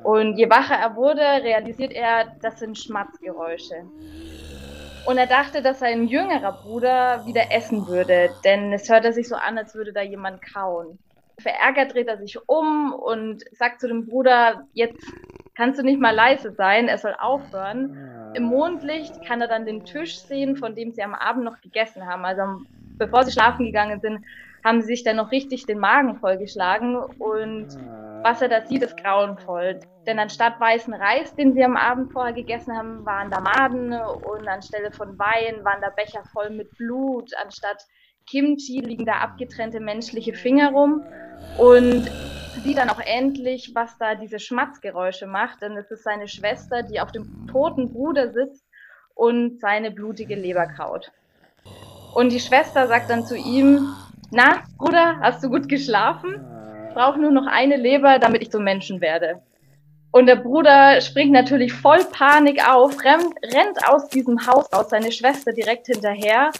Und 0.02 0.36
je 0.36 0.50
wacher 0.50 0.74
er 0.74 0.96
wurde, 0.96 1.22
realisiert 1.22 1.92
er, 1.92 2.26
das 2.42 2.58
sind 2.58 2.78
Schmatzgeräusche. 2.78 3.84
Und 5.06 5.18
er 5.18 5.26
dachte, 5.26 5.62
dass 5.62 5.80
sein 5.80 6.06
jüngerer 6.06 6.52
Bruder 6.52 7.24
wieder 7.26 7.52
essen 7.52 7.86
würde, 7.86 8.30
denn 8.44 8.72
es 8.72 8.88
hörte 8.88 9.12
sich 9.12 9.28
so 9.28 9.34
an, 9.34 9.58
als 9.58 9.74
würde 9.74 9.92
da 9.92 10.02
jemand 10.02 10.40
kauen. 10.42 10.98
Verärgert 11.38 11.94
dreht 11.94 12.08
er 12.08 12.18
sich 12.18 12.38
um 12.46 12.92
und 12.92 13.44
sagt 13.52 13.80
zu 13.80 13.88
dem 13.88 14.06
Bruder, 14.06 14.66
jetzt 14.72 15.04
kannst 15.54 15.78
du 15.78 15.84
nicht 15.84 16.00
mal 16.00 16.14
leise 16.14 16.52
sein, 16.52 16.88
er 16.88 16.98
soll 16.98 17.14
aufhören. 17.18 18.32
Im 18.34 18.44
Mondlicht 18.44 19.24
kann 19.26 19.40
er 19.40 19.48
dann 19.48 19.66
den 19.66 19.84
Tisch 19.84 20.18
sehen, 20.18 20.56
von 20.56 20.74
dem 20.74 20.92
sie 20.92 21.02
am 21.02 21.14
Abend 21.14 21.44
noch 21.44 21.60
gegessen 21.60 22.06
haben. 22.06 22.24
Also 22.24 22.42
bevor 22.96 23.24
sie 23.24 23.32
schlafen 23.32 23.66
gegangen 23.66 24.00
sind, 24.00 24.24
haben 24.64 24.80
sie 24.80 24.88
sich 24.88 25.04
dann 25.04 25.16
noch 25.16 25.30
richtig 25.30 25.66
den 25.66 25.78
Magen 25.78 26.16
vollgeschlagen 26.16 26.96
und 26.96 27.68
was 28.24 28.40
er 28.40 28.48
da 28.48 28.64
sieht, 28.64 28.82
ist 28.82 28.96
grauenvoll. 28.96 29.80
Denn 30.06 30.18
anstatt 30.18 30.58
weißen 30.58 30.94
Reis, 30.94 31.34
den 31.34 31.52
sie 31.52 31.62
am 31.62 31.76
Abend 31.76 32.10
vorher 32.10 32.32
gegessen 32.32 32.74
haben, 32.74 33.04
waren 33.04 33.30
da 33.30 33.40
Maden 33.40 33.92
und 33.92 34.48
anstelle 34.48 34.92
von 34.92 35.18
Wein 35.18 35.62
waren 35.62 35.82
da 35.82 35.90
Becher 35.90 36.24
voll 36.32 36.48
mit 36.48 36.70
Blut. 36.78 37.32
Anstatt 37.42 37.84
Kimchi 38.26 38.80
liegen 38.80 39.04
da 39.04 39.18
abgetrennte 39.18 39.78
menschliche 39.78 40.32
Finger 40.32 40.70
rum 40.70 41.04
und 41.58 42.10
sieht 42.62 42.78
dann 42.78 42.88
auch 42.88 43.00
endlich, 43.00 43.72
was 43.74 43.98
da 43.98 44.14
diese 44.14 44.38
Schmatzgeräusche 44.38 45.26
macht, 45.26 45.60
denn 45.60 45.76
es 45.76 45.90
ist 45.90 46.04
seine 46.04 46.28
Schwester, 46.28 46.82
die 46.82 47.00
auf 47.00 47.12
dem 47.12 47.46
toten 47.46 47.92
Bruder 47.92 48.32
sitzt 48.32 48.64
und 49.14 49.60
seine 49.60 49.90
blutige 49.90 50.34
Leber 50.34 50.66
kaut. 50.66 51.12
Und 52.14 52.32
die 52.32 52.40
Schwester 52.40 52.86
sagt 52.86 53.10
dann 53.10 53.26
zu 53.26 53.36
ihm, 53.36 53.94
na, 54.30 54.62
Bruder, 54.78 55.18
hast 55.20 55.42
du 55.42 55.48
gut 55.48 55.68
geschlafen? 55.68 56.44
Ich 56.88 56.94
brauche 56.94 57.18
nur 57.18 57.30
noch 57.30 57.46
eine 57.46 57.76
Leber, 57.76 58.18
damit 58.18 58.42
ich 58.42 58.50
zum 58.50 58.64
Menschen 58.64 59.00
werde. 59.00 59.42
Und 60.10 60.26
der 60.26 60.36
Bruder 60.36 61.00
springt 61.00 61.32
natürlich 61.32 61.72
voll 61.72 62.04
Panik 62.12 62.66
auf, 62.68 63.02
rennt, 63.02 63.34
rennt 63.42 63.88
aus 63.88 64.08
diesem 64.08 64.46
Haus 64.46 64.72
aus, 64.72 64.90
seine 64.90 65.10
Schwester 65.10 65.52
direkt 65.52 65.86
hinterher 65.86 66.52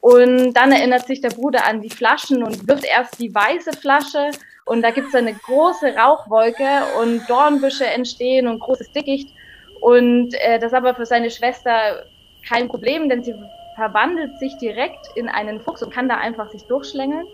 und 0.00 0.52
dann 0.52 0.72
erinnert 0.72 1.06
sich 1.06 1.20
der 1.20 1.30
Bruder 1.30 1.66
an 1.66 1.80
die 1.80 1.90
Flaschen 1.90 2.42
und 2.42 2.68
wirft 2.68 2.84
erst 2.84 3.18
die 3.18 3.34
weiße 3.34 3.72
Flasche 3.72 4.30
und 4.68 4.82
da 4.82 4.90
gibt 4.90 5.08
es 5.08 5.14
eine 5.14 5.32
große 5.32 5.96
Rauchwolke 5.96 6.82
und 7.00 7.28
Dornbüsche 7.28 7.86
entstehen 7.86 8.46
und 8.46 8.60
großes 8.60 8.92
Dickicht. 8.92 9.34
Und 9.80 10.34
äh, 10.34 10.58
das 10.58 10.72
ist 10.72 10.76
aber 10.76 10.94
für 10.94 11.06
seine 11.06 11.30
Schwester 11.30 12.04
kein 12.46 12.68
Problem, 12.68 13.08
denn 13.08 13.24
sie 13.24 13.34
verwandelt 13.78 14.36
sich 14.40 14.56
direkt 14.58 15.06
in 15.14 15.28
einen 15.28 15.60
Fuchs 15.60 15.84
und 15.84 15.94
kann 15.94 16.08
da 16.08 16.16
einfach 16.16 16.50
sich 16.50 16.64
durchschlängeln 16.64 17.28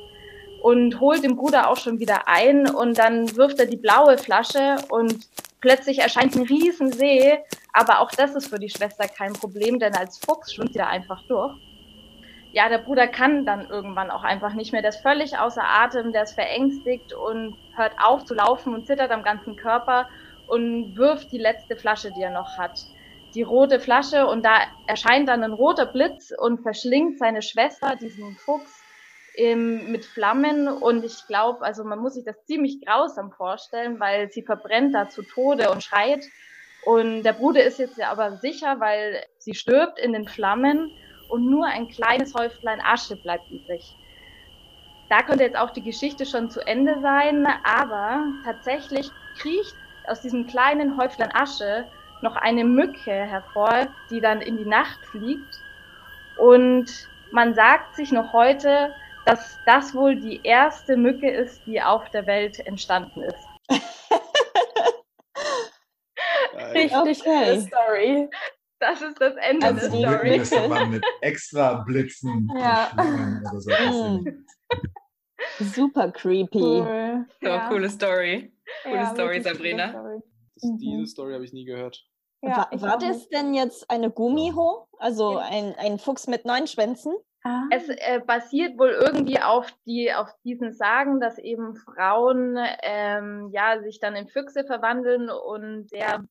und 0.60 1.00
holt 1.00 1.24
den 1.24 1.36
Bruder 1.36 1.70
auch 1.70 1.78
schon 1.78 1.98
wieder 2.00 2.28
ein 2.28 2.68
und 2.68 2.98
dann 2.98 3.34
wirft 3.34 3.58
er 3.60 3.66
die 3.66 3.78
blaue 3.78 4.18
Flasche 4.18 4.76
und 4.90 5.26
plötzlich 5.62 6.00
erscheint 6.00 6.36
ein 6.36 6.42
Riesensee, 6.42 7.38
aber 7.72 8.00
auch 8.00 8.10
das 8.10 8.34
ist 8.34 8.48
für 8.48 8.58
die 8.58 8.68
Schwester 8.68 9.08
kein 9.08 9.32
Problem, 9.32 9.78
denn 9.78 9.94
als 9.94 10.18
Fuchs 10.18 10.52
schwimmt 10.52 10.74
sie 10.74 10.78
da 10.78 10.86
einfach 10.88 11.22
durch 11.28 11.54
ja, 12.52 12.68
der 12.68 12.78
Bruder 12.78 13.08
kann 13.08 13.44
dann 13.44 13.68
irgendwann 13.68 14.12
auch 14.12 14.22
einfach 14.22 14.54
nicht 14.54 14.70
mehr. 14.70 14.80
Der 14.80 14.90
ist 14.90 15.02
völlig 15.02 15.36
außer 15.36 15.64
Atem, 15.64 16.12
der 16.12 16.22
ist 16.22 16.34
verängstigt 16.34 17.12
und 17.12 17.56
hört 17.74 17.94
auf 18.00 18.24
zu 18.24 18.34
laufen 18.34 18.74
und 18.74 18.86
zittert 18.86 19.10
am 19.10 19.24
ganzen 19.24 19.56
Körper 19.56 20.08
und 20.46 20.96
wirft 20.96 21.32
die 21.32 21.38
letzte 21.38 21.74
Flasche, 21.74 22.12
die 22.12 22.22
er 22.22 22.30
noch 22.30 22.56
hat. 22.56 22.78
Die 23.34 23.42
rote 23.42 23.80
Flasche 23.80 24.26
und 24.26 24.44
da 24.44 24.60
erscheint 24.86 25.28
dann 25.28 25.42
ein 25.42 25.52
roter 25.52 25.86
Blitz 25.86 26.32
und 26.38 26.62
verschlingt 26.62 27.18
seine 27.18 27.42
Schwester, 27.42 27.96
diesen 27.96 28.36
Fuchs, 28.36 28.84
im, 29.34 29.90
mit 29.90 30.04
Flammen 30.04 30.68
und 30.68 31.04
ich 31.04 31.26
glaube, 31.26 31.62
also 31.62 31.84
man 31.84 31.98
muss 31.98 32.14
sich 32.14 32.24
das 32.24 32.36
ziemlich 32.46 32.80
grausam 32.84 33.32
vorstellen, 33.32 33.98
weil 33.98 34.30
sie 34.30 34.42
verbrennt 34.42 34.94
da 34.94 35.08
zu 35.08 35.22
Tode 35.22 35.70
und 35.70 35.82
schreit. 35.82 36.24
Und 36.86 37.24
der 37.24 37.32
Bruder 37.32 37.64
ist 37.64 37.78
jetzt 37.78 37.98
ja 37.98 38.10
aber 38.10 38.36
sicher, 38.36 38.78
weil 38.78 39.24
sie 39.38 39.54
stirbt 39.54 39.98
in 39.98 40.12
den 40.12 40.28
Flammen 40.28 40.90
und 41.28 41.50
nur 41.50 41.66
ein 41.66 41.88
kleines 41.88 42.34
Häuflein 42.34 42.80
Asche 42.80 43.16
bleibt 43.16 43.50
übrig. 43.50 43.96
Da 45.08 45.22
könnte 45.22 45.44
jetzt 45.44 45.56
auch 45.56 45.70
die 45.70 45.82
Geschichte 45.82 46.26
schon 46.26 46.50
zu 46.50 46.60
Ende 46.66 47.00
sein, 47.00 47.46
aber 47.64 48.24
tatsächlich 48.44 49.10
kriecht 49.40 49.74
aus 50.06 50.20
diesem 50.20 50.46
kleinen 50.46 50.96
Häuflein 50.96 51.34
Asche 51.34 51.86
noch 52.22 52.36
eine 52.36 52.64
Mücke 52.64 53.12
hervor, 53.12 53.88
die 54.10 54.20
dann 54.20 54.40
in 54.40 54.56
die 54.56 54.64
Nacht 54.64 55.04
fliegt. 55.06 55.60
Und 56.38 57.08
man 57.32 57.54
sagt 57.54 57.96
sich 57.96 58.12
noch 58.12 58.32
heute, 58.32 58.94
dass 59.26 59.58
das 59.66 59.94
wohl 59.94 60.16
die 60.16 60.40
erste 60.42 60.96
Mücke 60.96 61.30
ist, 61.30 61.64
die 61.66 61.80
auf 61.82 62.08
der 62.10 62.26
Welt 62.26 62.60
entstanden 62.66 63.22
ist. 63.22 63.48
Richtig 66.74 67.26
okay. 67.26 67.60
Story. 67.60 68.28
Das 68.80 69.00
ist 69.00 69.20
das 69.20 69.34
Ende 69.36 69.66
also 69.66 69.80
der 69.80 69.90
Story. 69.90 70.38
Müsste 70.38 70.68
man 70.68 70.90
mit 70.90 71.04
extra 71.20 71.84
Blitzen 71.86 72.50
ja. 72.58 72.90
oder 72.94 73.60
so 73.60 73.70
mm. 73.70 74.44
Super 75.60 76.10
creepy. 76.10 76.58
Cool. 76.58 77.26
Ja, 77.40 77.68
coole 77.68 77.88
Story. 77.88 78.52
Coole 78.82 78.96
ja, 78.96 79.06
Story, 79.14 79.40
Sabrina. 79.40 79.90
Story. 79.90 80.20
Das, 80.54 80.64
mhm. 80.64 80.78
Diese 80.78 81.06
Story 81.06 81.34
habe 81.34 81.44
ich 81.44 81.52
nie 81.52 81.64
gehört. 81.64 82.04
Ja, 82.42 82.68
war, 82.70 82.82
war 82.82 82.98
das 82.98 83.28
denn 83.28 83.54
jetzt 83.54 83.90
eine 83.90 84.10
Gummiho? 84.10 84.86
Also 84.98 85.38
ein, 85.38 85.74
ein 85.76 85.98
Fuchs 85.98 86.26
mit 86.26 86.44
neun 86.44 86.66
Schwänzen? 86.66 87.14
Ah. 87.42 87.64
Es 87.70 87.88
äh, 87.88 88.20
basiert 88.26 88.78
wohl 88.78 88.90
irgendwie 88.90 89.38
auf 89.40 89.70
die 89.84 90.12
auf 90.12 90.30
diesen 90.44 90.72
Sagen, 90.72 91.20
dass 91.20 91.38
eben 91.38 91.76
Frauen 91.76 92.58
ähm, 92.82 93.50
ja 93.52 93.82
sich 93.82 94.00
dann 94.00 94.16
in 94.16 94.28
Füchse 94.28 94.64
verwandeln 94.64 95.28
und 95.28 95.92
der 95.92 96.24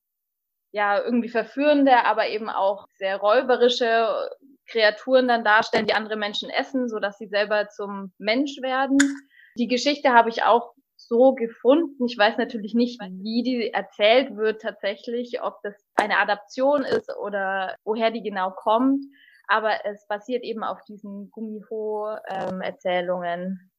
ja 0.72 1.00
irgendwie 1.00 1.28
verführende, 1.28 2.04
aber 2.04 2.28
eben 2.28 2.48
auch 2.48 2.88
sehr 2.94 3.18
räuberische 3.18 4.28
Kreaturen 4.66 5.28
dann 5.28 5.44
darstellen, 5.44 5.86
die 5.86 5.94
andere 5.94 6.16
Menschen 6.16 6.50
essen, 6.50 6.88
so 6.88 6.98
dass 6.98 7.16
sie 7.16 7.28
selber 7.28 7.68
zum 7.68 8.12
Mensch 8.18 8.60
werden. 8.60 8.98
Die 9.56 9.68
Geschichte 9.68 10.12
habe 10.12 10.30
ich 10.30 10.42
auch 10.42 10.74
so 11.06 11.34
gefunden. 11.34 12.06
Ich 12.06 12.18
weiß 12.18 12.38
natürlich 12.38 12.74
nicht, 12.74 13.00
wie 13.00 13.42
die 13.42 13.70
erzählt 13.72 14.36
wird 14.36 14.62
tatsächlich, 14.62 15.42
ob 15.42 15.60
das 15.62 15.74
eine 15.94 16.18
Adaption 16.18 16.82
ist 16.82 17.14
oder 17.16 17.76
woher 17.84 18.10
die 18.10 18.22
genau 18.22 18.50
kommt. 18.50 19.04
Aber 19.46 19.84
es 19.84 20.06
basiert 20.06 20.42
eben 20.42 20.64
auf 20.64 20.82
diesen 20.84 21.30
Gumiho-Erzählungen. 21.30 23.40
Ähm, 23.40 23.70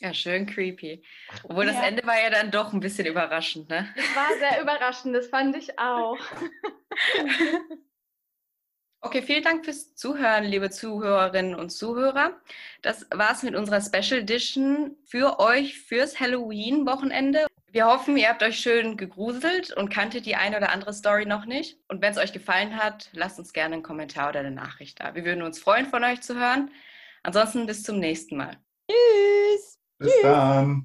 ja, 0.00 0.14
schön 0.14 0.46
creepy. 0.46 1.04
Obwohl 1.42 1.66
ja. 1.66 1.72
das 1.72 1.82
Ende 1.82 2.06
war 2.06 2.22
ja 2.22 2.30
dann 2.30 2.52
doch 2.52 2.72
ein 2.72 2.80
bisschen 2.80 3.06
überraschend, 3.06 3.68
ne? 3.68 3.88
Das 3.96 4.14
war 4.14 4.28
sehr 4.38 4.62
überraschend, 4.62 5.16
das 5.16 5.26
fand 5.26 5.56
ich 5.56 5.76
auch. 5.78 6.16
Okay, 9.00 9.22
vielen 9.22 9.44
Dank 9.44 9.64
fürs 9.64 9.94
Zuhören, 9.94 10.44
liebe 10.44 10.70
Zuhörerinnen 10.70 11.54
und 11.54 11.70
Zuhörer. 11.70 12.32
Das 12.82 13.06
war's 13.14 13.44
mit 13.44 13.54
unserer 13.54 13.80
Special 13.80 14.20
Edition 14.20 14.96
für 15.04 15.38
euch 15.38 15.78
fürs 15.78 16.18
Halloween-Wochenende. 16.18 17.46
Wir 17.70 17.86
hoffen, 17.86 18.16
ihr 18.16 18.28
habt 18.28 18.42
euch 18.42 18.58
schön 18.58 18.96
gegruselt 18.96 19.72
und 19.72 19.88
kanntet 19.88 20.26
die 20.26 20.34
eine 20.34 20.56
oder 20.56 20.70
andere 20.70 20.92
Story 20.92 21.26
noch 21.26 21.44
nicht. 21.44 21.78
Und 21.86 22.02
wenn 22.02 22.10
es 22.10 22.18
euch 22.18 22.32
gefallen 22.32 22.76
hat, 22.76 23.08
lasst 23.12 23.38
uns 23.38 23.52
gerne 23.52 23.74
einen 23.74 23.84
Kommentar 23.84 24.30
oder 24.30 24.40
eine 24.40 24.50
Nachricht 24.50 24.98
da. 24.98 25.14
Wir 25.14 25.24
würden 25.24 25.42
uns 25.42 25.60
freuen, 25.60 25.86
von 25.86 26.02
euch 26.02 26.20
zu 26.20 26.34
hören. 26.34 26.72
Ansonsten 27.22 27.66
bis 27.66 27.84
zum 27.84 28.00
nächsten 28.00 28.36
Mal. 28.36 28.56
Tschüss. 28.90 29.78
Bis 29.98 30.12
Tschüss. 30.12 30.22
dann. 30.22 30.84